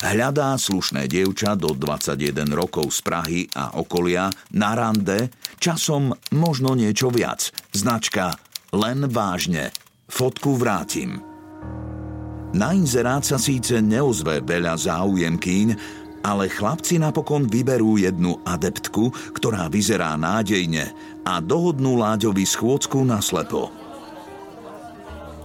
[0.00, 5.28] Hľadá slušné dievča do 21 rokov z Prahy a okolia na rande,
[5.60, 7.52] časom možno niečo viac.
[7.76, 8.40] Značka
[8.72, 9.68] len vážne.
[10.08, 11.25] Fotku vrátim.
[12.56, 15.68] Na inzerát sa síce neozve veľa záujemkýň,
[16.24, 20.88] ale chlapci napokon vyberú jednu adeptku, ktorá vyzerá nádejne
[21.20, 23.68] a dohodnú Láďovi schôdzku na slepo.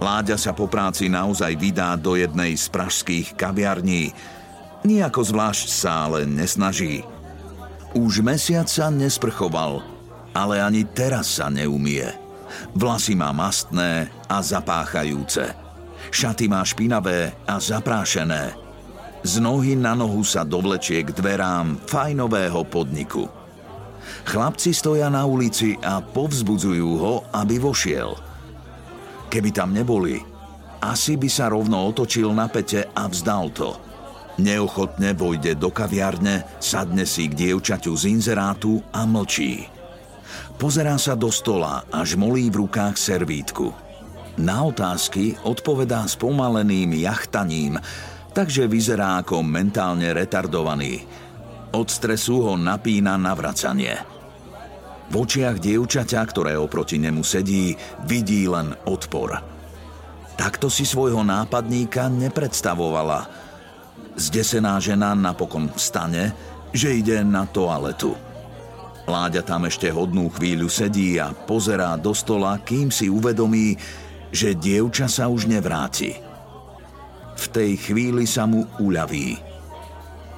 [0.00, 4.16] Láďa sa po práci naozaj vydá do jednej z pražských kaviarní.
[4.82, 7.06] Nijako zvlášť sa ale nesnaží.
[7.92, 9.84] Už mesiac sa nesprchoval,
[10.32, 12.08] ale ani teraz sa neumie.
[12.72, 15.61] Vlasy má mastné a zapáchajúce.
[16.12, 18.52] Šaty má špinavé a zaprášené.
[19.24, 23.26] Z nohy na nohu sa dovlečie k dverám fajnového podniku.
[24.28, 28.12] Chlapci stoja na ulici a povzbudzujú ho, aby vošiel–
[29.32, 30.20] Keby tam neboli,
[30.84, 33.72] asi by sa rovno otočil na pete a vzdal to.
[34.44, 39.64] Neochotne vojde do kaviarne, sadne si k dievčaťu z inzerátu a mlčí.
[40.60, 43.72] Pozerá sa do stola a žmolí v rukách servítku.
[44.40, 47.76] Na otázky odpovedá spomaleným jachtaním,
[48.32, 51.04] takže vyzerá ako mentálne retardovaný.
[51.72, 53.96] Od stresu ho napína navracanie–
[55.12, 57.76] v očiach dievčaťa, ktoré oproti nemu sedí,
[58.08, 59.36] vidí len odpor.
[60.40, 63.28] Takto si svojho nápadníka nepredstavovala.
[64.16, 66.32] Zdesená žena napokon vstane,
[66.72, 68.16] že ide na toaletu.
[69.04, 73.76] Láďa tam ešte hodnú chvíľu sedí a pozerá do stola, kým si uvedomí,
[74.32, 76.16] že dievča sa už nevráti.
[77.36, 79.36] V tej chvíli sa mu uľaví.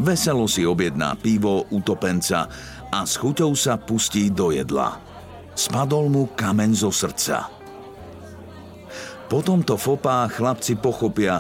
[0.03, 2.51] Veselo si objedná pivo, utopenca
[2.91, 4.99] a s chuťou sa pustí do jedla.
[5.55, 7.47] Spadol mu kameň zo srdca.
[9.31, 11.39] Po tomto fopá chlapci pochopia,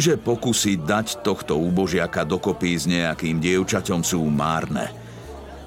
[0.00, 4.88] že pokusy dať tohto úbožiaka dokopy s nejakým dievčaťom sú márne.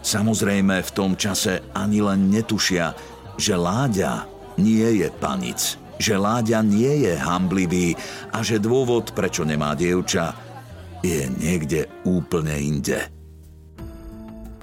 [0.02, 2.98] Samozrejme v tom čase ani len netušia,
[3.38, 4.26] že Láďa
[4.58, 7.96] nie je panic, že Láďa nie je hamblivý
[8.36, 10.36] a že dôvod, prečo nemá dievča,
[11.00, 13.23] je niekde úplne inde.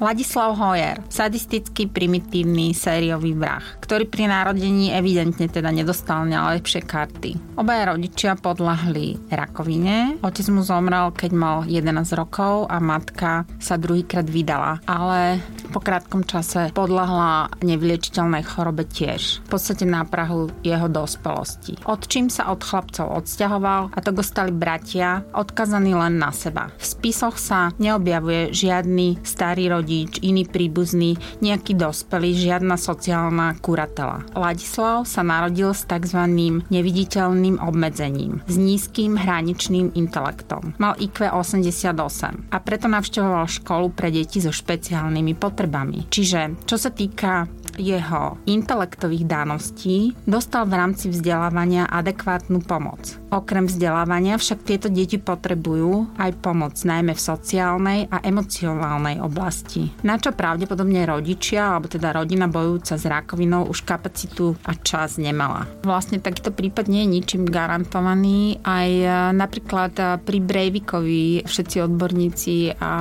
[0.00, 7.36] Ladislav Hoyer, sadistický primitívny sériový vrah, ktorý pri narodení evidentne teda nedostal najlepšie karty.
[7.60, 14.24] Obaja rodičia podľahli rakovine, otec mu zomrel, keď mal 11 rokov a matka sa druhýkrát
[14.24, 21.76] vydala, ale po krátkom čase podľahla nevyliečiteľnej chorobe tiež, v podstate na Prahu jeho dospelosti.
[21.84, 26.72] Od čím sa od chlapcov odsťahoval a to stali bratia, odkazaní len na seba.
[26.80, 34.22] V spisoch sa neobjavuje žiadny starý rodič rodič, iný príbuzný, nejaký dospelý, žiadna sociálna kuratela.
[34.38, 36.30] Ladislav sa narodil s tzv.
[36.70, 40.78] neviditeľným obmedzením, s nízkym hraničným intelektom.
[40.78, 46.06] Mal IQ 88 a preto navštevoval školu pre deti so špeciálnymi potrebami.
[46.06, 53.19] Čiže čo sa týka jeho intelektových dáností, dostal v rámci vzdelávania adekvátnu pomoc.
[53.30, 59.86] Okrem vzdelávania však tieto deti potrebujú aj pomoc, najmä v sociálnej a emocionálnej oblasti.
[60.02, 65.70] Na čo pravdepodobne rodičia, alebo teda rodina bojujúca s rakovinou už kapacitu a čas nemala.
[65.86, 68.58] Vlastne takýto prípad nie je ničím garantovaný.
[68.66, 72.92] Aj e, napríklad e, pri Breivikovi všetci odborníci a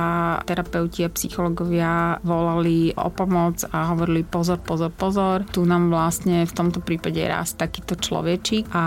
[0.46, 5.42] terapeuti a psychológovia volali o pomoc a hovorili pozor, pozor, pozor.
[5.50, 8.82] Tu nám vlastne v tomto prípade raz takýto človečík a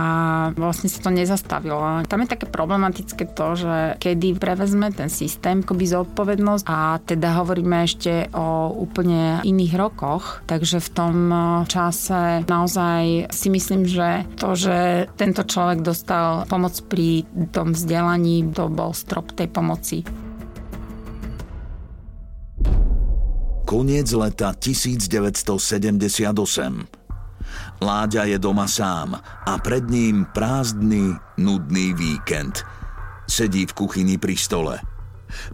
[0.56, 2.05] vlastne sa to neza nezastavilo.
[2.05, 7.81] Tam je také problematické to, že kedy prevezme ten systém akoby zodpovednosť a teda hovoríme
[7.81, 14.53] ešte o úplne iných rokoch, takže v tom eh, čase naozaj si myslím, že to,
[14.53, 20.05] že tento človek dostal pomoc pri tom vzdelaní, to bol strop tej pomoci.
[23.65, 27.03] Koniec leta 1978.
[27.84, 32.63] Láďa je doma sám a pred ním prázdny, nudný víkend.
[33.27, 34.79] Sedí v kuchyni pri stole.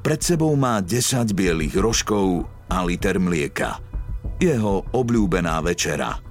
[0.06, 3.82] Pred sebou má 10 bielých rožkov a liter mlieka.
[4.38, 6.22] Jeho obľúbená večera.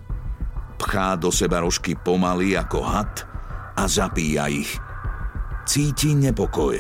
[0.79, 3.27] Pchá do seba rožky pomaly ako had
[3.75, 4.71] a zapíja ich.
[5.67, 6.79] Cíti nepokoj.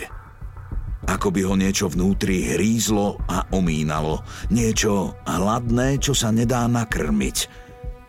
[1.10, 4.22] Ako by ho niečo vnútri hrízlo a omínalo.
[4.54, 7.66] Niečo hladné, čo sa nedá nakrmiť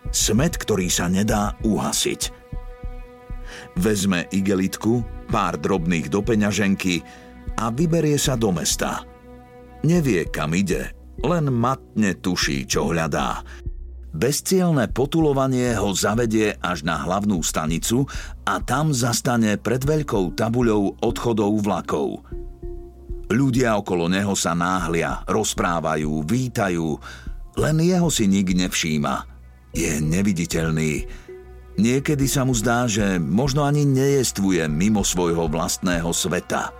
[0.09, 2.33] Smet, ktorý sa nedá uhasiť.
[3.77, 7.05] Vezme igelitku, pár drobných do peňaženky
[7.61, 9.05] a vyberie sa do mesta.
[9.85, 10.91] Nevie, kam ide,
[11.21, 13.45] len matne tuší, čo hľadá.
[14.09, 18.09] Bezcielne potulovanie ho zavedie až na hlavnú stanicu
[18.41, 22.25] a tam zastane pred veľkou tabuľou odchodov vlakov.
[23.29, 26.97] Ľudia okolo neho sa náhlia, rozprávajú, vítajú,
[27.61, 29.38] len jeho si nik nevšíma
[29.73, 31.05] je neviditeľný.
[31.79, 36.75] Niekedy sa mu zdá, že možno ani nejestvuje mimo svojho vlastného sveta.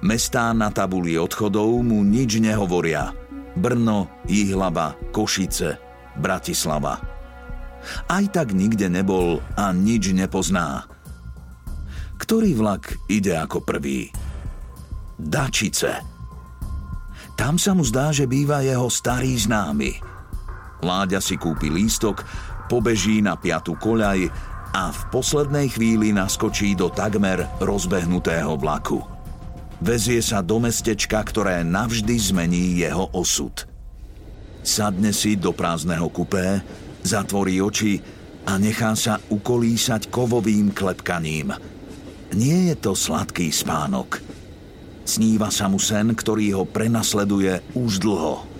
[0.00, 3.12] Mestá na tabuli odchodov mu nič nehovoria.
[3.52, 5.76] Brno, Jihlava, Košice,
[6.16, 6.96] Bratislava.
[8.08, 10.86] Aj tak nikde nebol a nič nepozná.
[12.16, 14.08] Ktorý vlak ide ako prvý?
[15.18, 16.00] Dačice.
[17.34, 20.11] Tam sa mu zdá, že býva jeho starý známy.
[20.82, 22.26] Láďa si kúpi lístok,
[22.66, 24.26] pobeží na piatu koľaj
[24.74, 28.98] a v poslednej chvíli naskočí do takmer rozbehnutého vlaku.
[29.78, 33.62] Vezie sa do mestečka, ktoré navždy zmení jeho osud.
[34.66, 36.58] Sadne si do prázdneho kupé,
[37.06, 38.02] zatvorí oči
[38.42, 41.54] a nechá sa ukolísať kovovým klepkaním.
[42.34, 44.18] Nie je to sladký spánok.
[45.06, 48.51] Sníva sa mu sen, ktorý ho prenasleduje už dlho.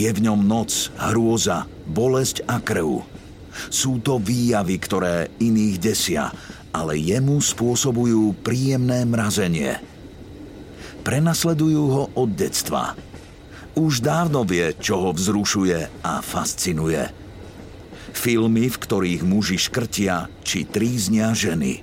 [0.00, 3.04] Je v ňom noc, hrôza, bolesť a krv.
[3.68, 6.32] Sú to výjavy, ktoré iných desia,
[6.72, 9.76] ale jemu spôsobujú príjemné mrazenie–
[11.00, 12.94] prenasledujú ho od detstva.
[13.74, 17.08] Už dávno vie, čo ho vzrušuje a fascinuje.
[18.10, 21.80] Filmy, v ktorých muži škrtia či tríznia ženy.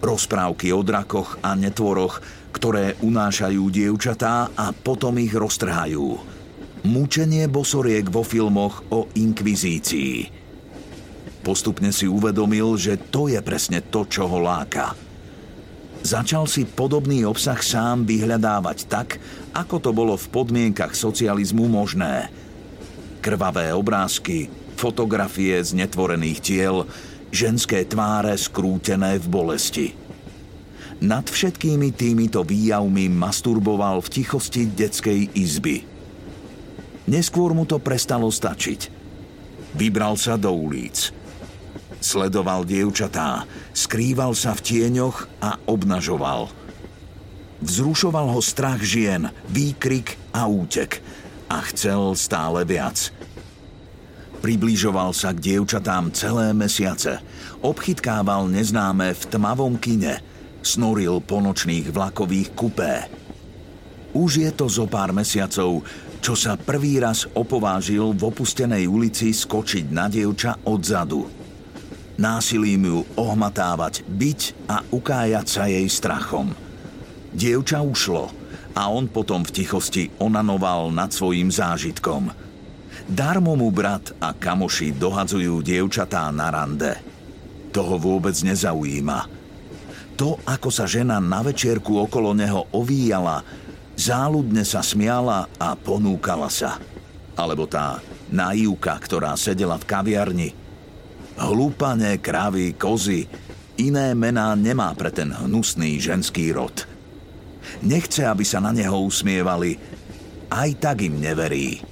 [0.00, 2.22] Rozprávky o drakoch a netvoroch,
[2.54, 6.33] ktoré unášajú dievčatá a potom ich roztrhajú.
[6.84, 10.28] Mučenie bosoriek vo filmoch o inkvizícii.
[11.40, 14.92] Postupne si uvedomil, že to je presne to, čo ho láka–
[16.04, 19.16] Začal si podobný obsah sám vyhľadávať tak,
[19.56, 22.28] ako to bolo v podmienkach socializmu možné.
[23.24, 26.84] Krvavé obrázky, fotografie z netvorených tiel,
[27.32, 29.88] ženské tváre skrútené v bolesti.
[31.00, 35.88] Nad všetkými týmito výjavmi masturboval v tichosti detskej izby.
[37.04, 38.88] Neskôr mu to prestalo stačiť.
[39.74, 41.10] Vybral sa do ulic–
[42.04, 46.52] Sledoval dievčatá, skrýval sa v tieňoch a obnažoval.
[47.64, 51.00] Vzrušoval ho strach žien, výkrik a útek
[51.48, 53.08] a chcel stále viac.
[54.44, 57.24] Približoval sa k dievčatám celé mesiace,
[57.64, 60.20] obchytkával neznáme v tmavom kine,
[60.60, 63.08] snoril po nočných vlakových kupé.
[64.12, 65.88] Už je to zo pár mesiacov,
[66.24, 71.44] čo sa prvý raz opovážil v opustenej ulici skočiť na dievča odzadu
[72.14, 76.54] násilím ju ohmatávať, byť a ukájať sa jej strachom.
[77.34, 78.30] Dievča ušlo
[78.74, 82.30] a on potom v tichosti onanoval nad svojím zážitkom.
[83.04, 86.94] Darmo mu brat a kamoši dohadzujú dievčatá na rande.
[87.74, 89.42] Toho vôbec nezaujíma.
[90.14, 93.42] To, ako sa žena na večierku okolo neho ovíjala,
[93.94, 96.78] záľudne sa smiala a ponúkala sa.
[97.34, 97.98] Alebo tá
[98.30, 100.50] naivka, ktorá sedela v kaviarni–
[101.34, 103.26] Hlúpane, krávy, kozy.
[103.74, 106.86] Iné mená nemá pre ten hnusný ženský rod.
[107.82, 109.74] Nechce, aby sa na neho usmievali.
[110.46, 111.82] Aj tak im neverí.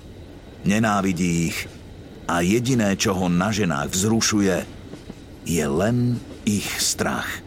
[0.62, 1.58] Nenávidí ich.
[2.30, 4.56] A jediné, čo ho na ženách vzrušuje,
[5.42, 7.42] je len ich strach.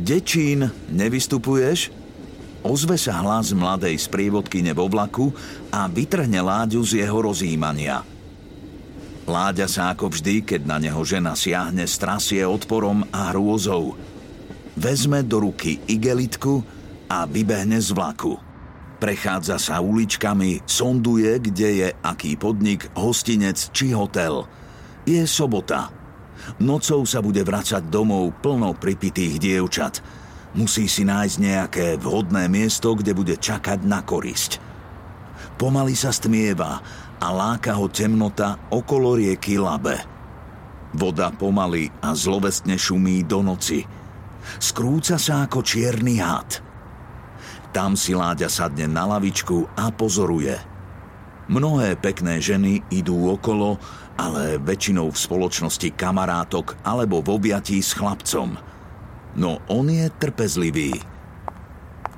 [0.00, 1.92] Dečín, nevystupuješ?
[2.60, 5.32] Ozve sa hlas mladej sprievodkyne vo vlaku
[5.72, 8.04] a vytrhne Láďu z jeho rozjímania–
[9.30, 13.94] Láďa sa ako vždy, keď na neho žena siahne, strasie odporom a hrôzou.
[14.74, 16.66] Vezme do ruky igelitku
[17.06, 18.34] a vybehne z vlaku.
[18.98, 24.50] Prechádza sa uličkami, sonduje, kde je aký podnik, hostinec či hotel.
[25.06, 25.94] Je sobota.
[26.58, 30.02] Nocou sa bude vracať domov plno pripitých dievčat.
[30.50, 34.58] Musí si nájsť nejaké vhodné miesto, kde bude čakať na korisť.
[35.54, 36.82] Pomaly sa stmieva
[37.20, 40.00] a láka ho temnota okolo rieky Labe.
[40.90, 43.86] Voda pomaly a zlovestne šumí do noci.
[44.58, 46.58] Skrúca sa ako čierny had.
[47.70, 50.58] Tam si Láďa sadne na lavičku a pozoruje.
[51.46, 53.78] Mnohé pekné ženy idú okolo,
[54.18, 58.69] ale väčšinou v spoločnosti kamarátok alebo v objatí s chlapcom.
[59.38, 60.98] No on je trpezlivý.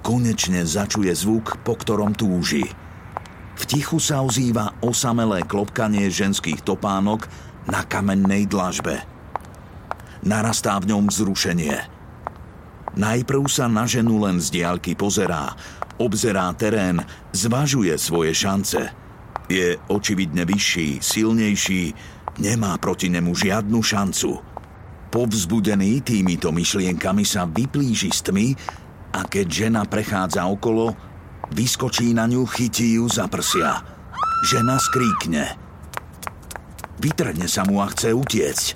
[0.00, 2.64] Konečne začuje zvuk, po ktorom túži–
[3.52, 7.28] v tichu sa ozýva osamelé klopkanie ženských topánok
[7.68, 9.04] na kamennej dlažbe.
[10.26, 11.76] Narastá v ňom vzrušenie.
[12.98, 15.54] Najprv sa na ženu len z diálky pozerá,
[15.96, 17.00] obzerá terén,
[17.32, 18.92] zvažuje svoje šance.
[19.48, 21.94] Je očividne vyšší, silnejší,
[22.40, 24.51] nemá proti nemu žiadnu šancu.
[25.12, 28.46] Povzbudený týmito myšlienkami sa vyplíži z tmy
[29.12, 31.12] a keď žena prechádza okolo,
[31.52, 33.84] Vyskočí na ňu, chytí ju za prsia.
[34.48, 35.44] Žena skríkne.
[36.96, 38.66] Vytrhne sa mu a chce utiecť.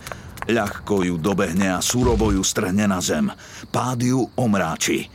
[0.53, 3.33] Ľahko ju dobehne a surovo ju strhne na zem.
[3.73, 5.09] Pád ju omráči.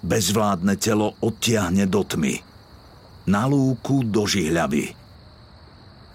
[0.00, 2.40] Bezvládne telo odtiahne do tmy.
[3.28, 4.96] Na lúku do žihľavy.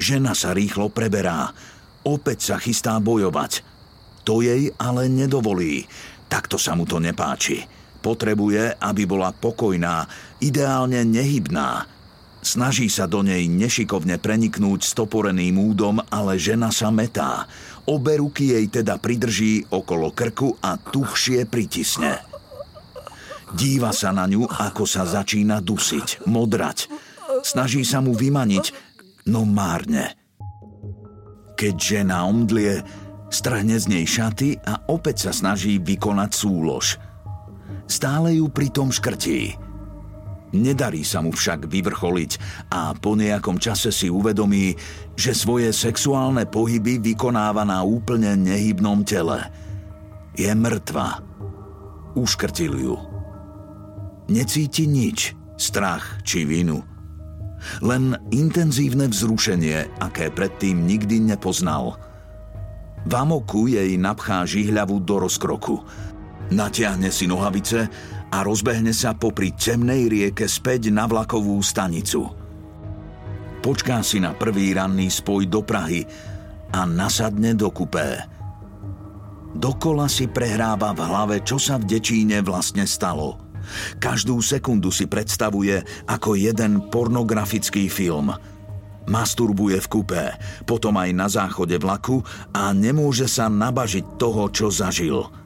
[0.01, 1.53] Žena sa rýchlo preberá.
[2.01, 3.68] Opäť sa chystá bojovať.
[4.30, 5.90] To jej ale nedovolí.
[6.30, 7.66] Takto sa mu to nepáči.
[7.98, 10.06] Potrebuje, aby bola pokojná,
[10.38, 11.90] ideálne nehybná.
[12.46, 17.50] Snaží sa do nej nešikovne preniknúť stoporeným údom, ale žena sa metá.
[17.90, 22.22] Obe ruky jej teda pridrží okolo krku a tuhšie pritisne.
[23.58, 26.86] Díva sa na ňu, ako sa začína dusiť, modrať.
[27.42, 28.66] Snaží sa mu vymaniť,
[29.26, 30.14] no márne.
[31.58, 32.86] Keď žena omdlie,
[33.30, 36.86] strhne z nej šaty a opäť sa snaží vykonať súlož–
[37.90, 39.58] Stále ju pritom škrtí.
[40.54, 42.32] Nedarí sa mu však vyvrcholiť
[42.70, 44.78] a po nejakom čase si uvedomí,
[45.18, 49.42] že svoje sexuálne pohyby vykonáva na úplne nehybnom tele.
[50.38, 51.26] Je mŕtva.
[52.14, 52.98] Uškrtil ju.
[54.30, 56.86] Necíti nič, strach či vinu.
[57.82, 61.98] Len intenzívne vzrušenie, aké predtým nikdy nepoznal.
[63.10, 65.82] V amoku jej napchá žihľavu do rozkroku–
[66.49, 67.86] Natiahne si nohavice
[68.30, 72.26] a rozbehne sa popri temnej rieke späť na vlakovú stanicu.
[73.62, 76.01] Počká si na prvý ranný spoj do Prahy
[76.74, 78.26] a nasadne do kupé.
[79.53, 83.38] Dokola si prehráva v hlave, čo sa v Dečíne vlastne stalo.
[84.01, 88.34] Každú sekundu si predstavuje ako jeden pornografický film.
[89.10, 90.24] Masturbuje v kupé,
[90.70, 92.22] potom aj na záchode vlaku
[92.53, 95.26] a nemôže sa nabažiť toho, čo zažil–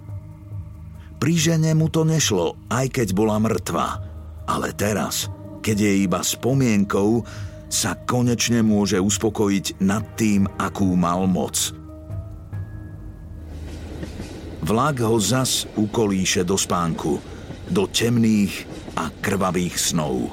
[1.23, 3.95] pri žene mu to nešlo, aj keď bola mŕtva.
[4.43, 5.31] Ale teraz,
[5.63, 7.23] keď je iba spomienkou,
[7.71, 11.71] sa konečne môže uspokojiť nad tým, akú mal moc.
[14.67, 17.15] Vlak ho zas ukolíše do spánku,
[17.71, 18.67] do temných
[18.99, 20.27] a krvavých snov.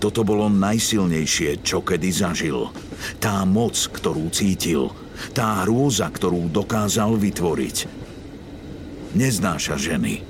[0.00, 2.72] Toto bolo najsilnejšie, čo kedy zažil.
[3.20, 4.96] Tá moc, ktorú cítil,
[5.36, 7.76] tá hrôza, ktorú dokázal vytvoriť–
[9.14, 10.22] neznáša ženy.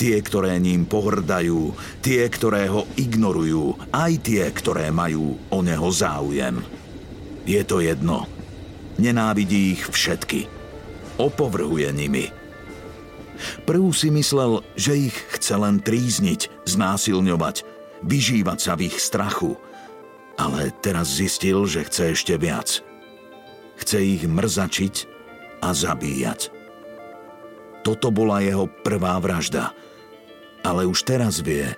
[0.00, 6.64] Tie, ktoré ním pohrdajú, tie, ktoré ho ignorujú, aj tie, ktoré majú o neho záujem.
[7.44, 8.24] Je to jedno.
[8.96, 10.48] Nenávidí ich všetky.
[11.20, 12.32] Opovrhuje nimi.
[13.68, 17.68] Prvú si myslel, že ich chce len trízniť, znásilňovať,
[18.04, 19.56] vyžívať sa v ich strachu.
[20.36, 22.84] Ale teraz zistil, že chce ešte viac.
[23.80, 24.94] Chce ich mrzačiť
[25.64, 26.52] a zabíjať.
[27.86, 29.72] Toto bola jeho prvá vražda.
[30.66, 31.72] Ale už teraz vie,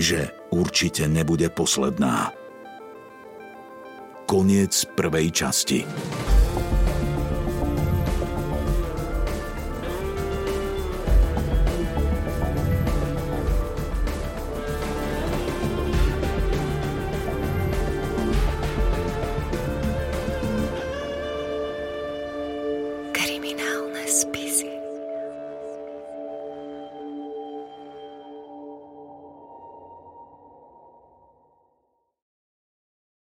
[0.00, 2.32] že určite nebude posledná.
[4.24, 5.84] Koniec prvej časti.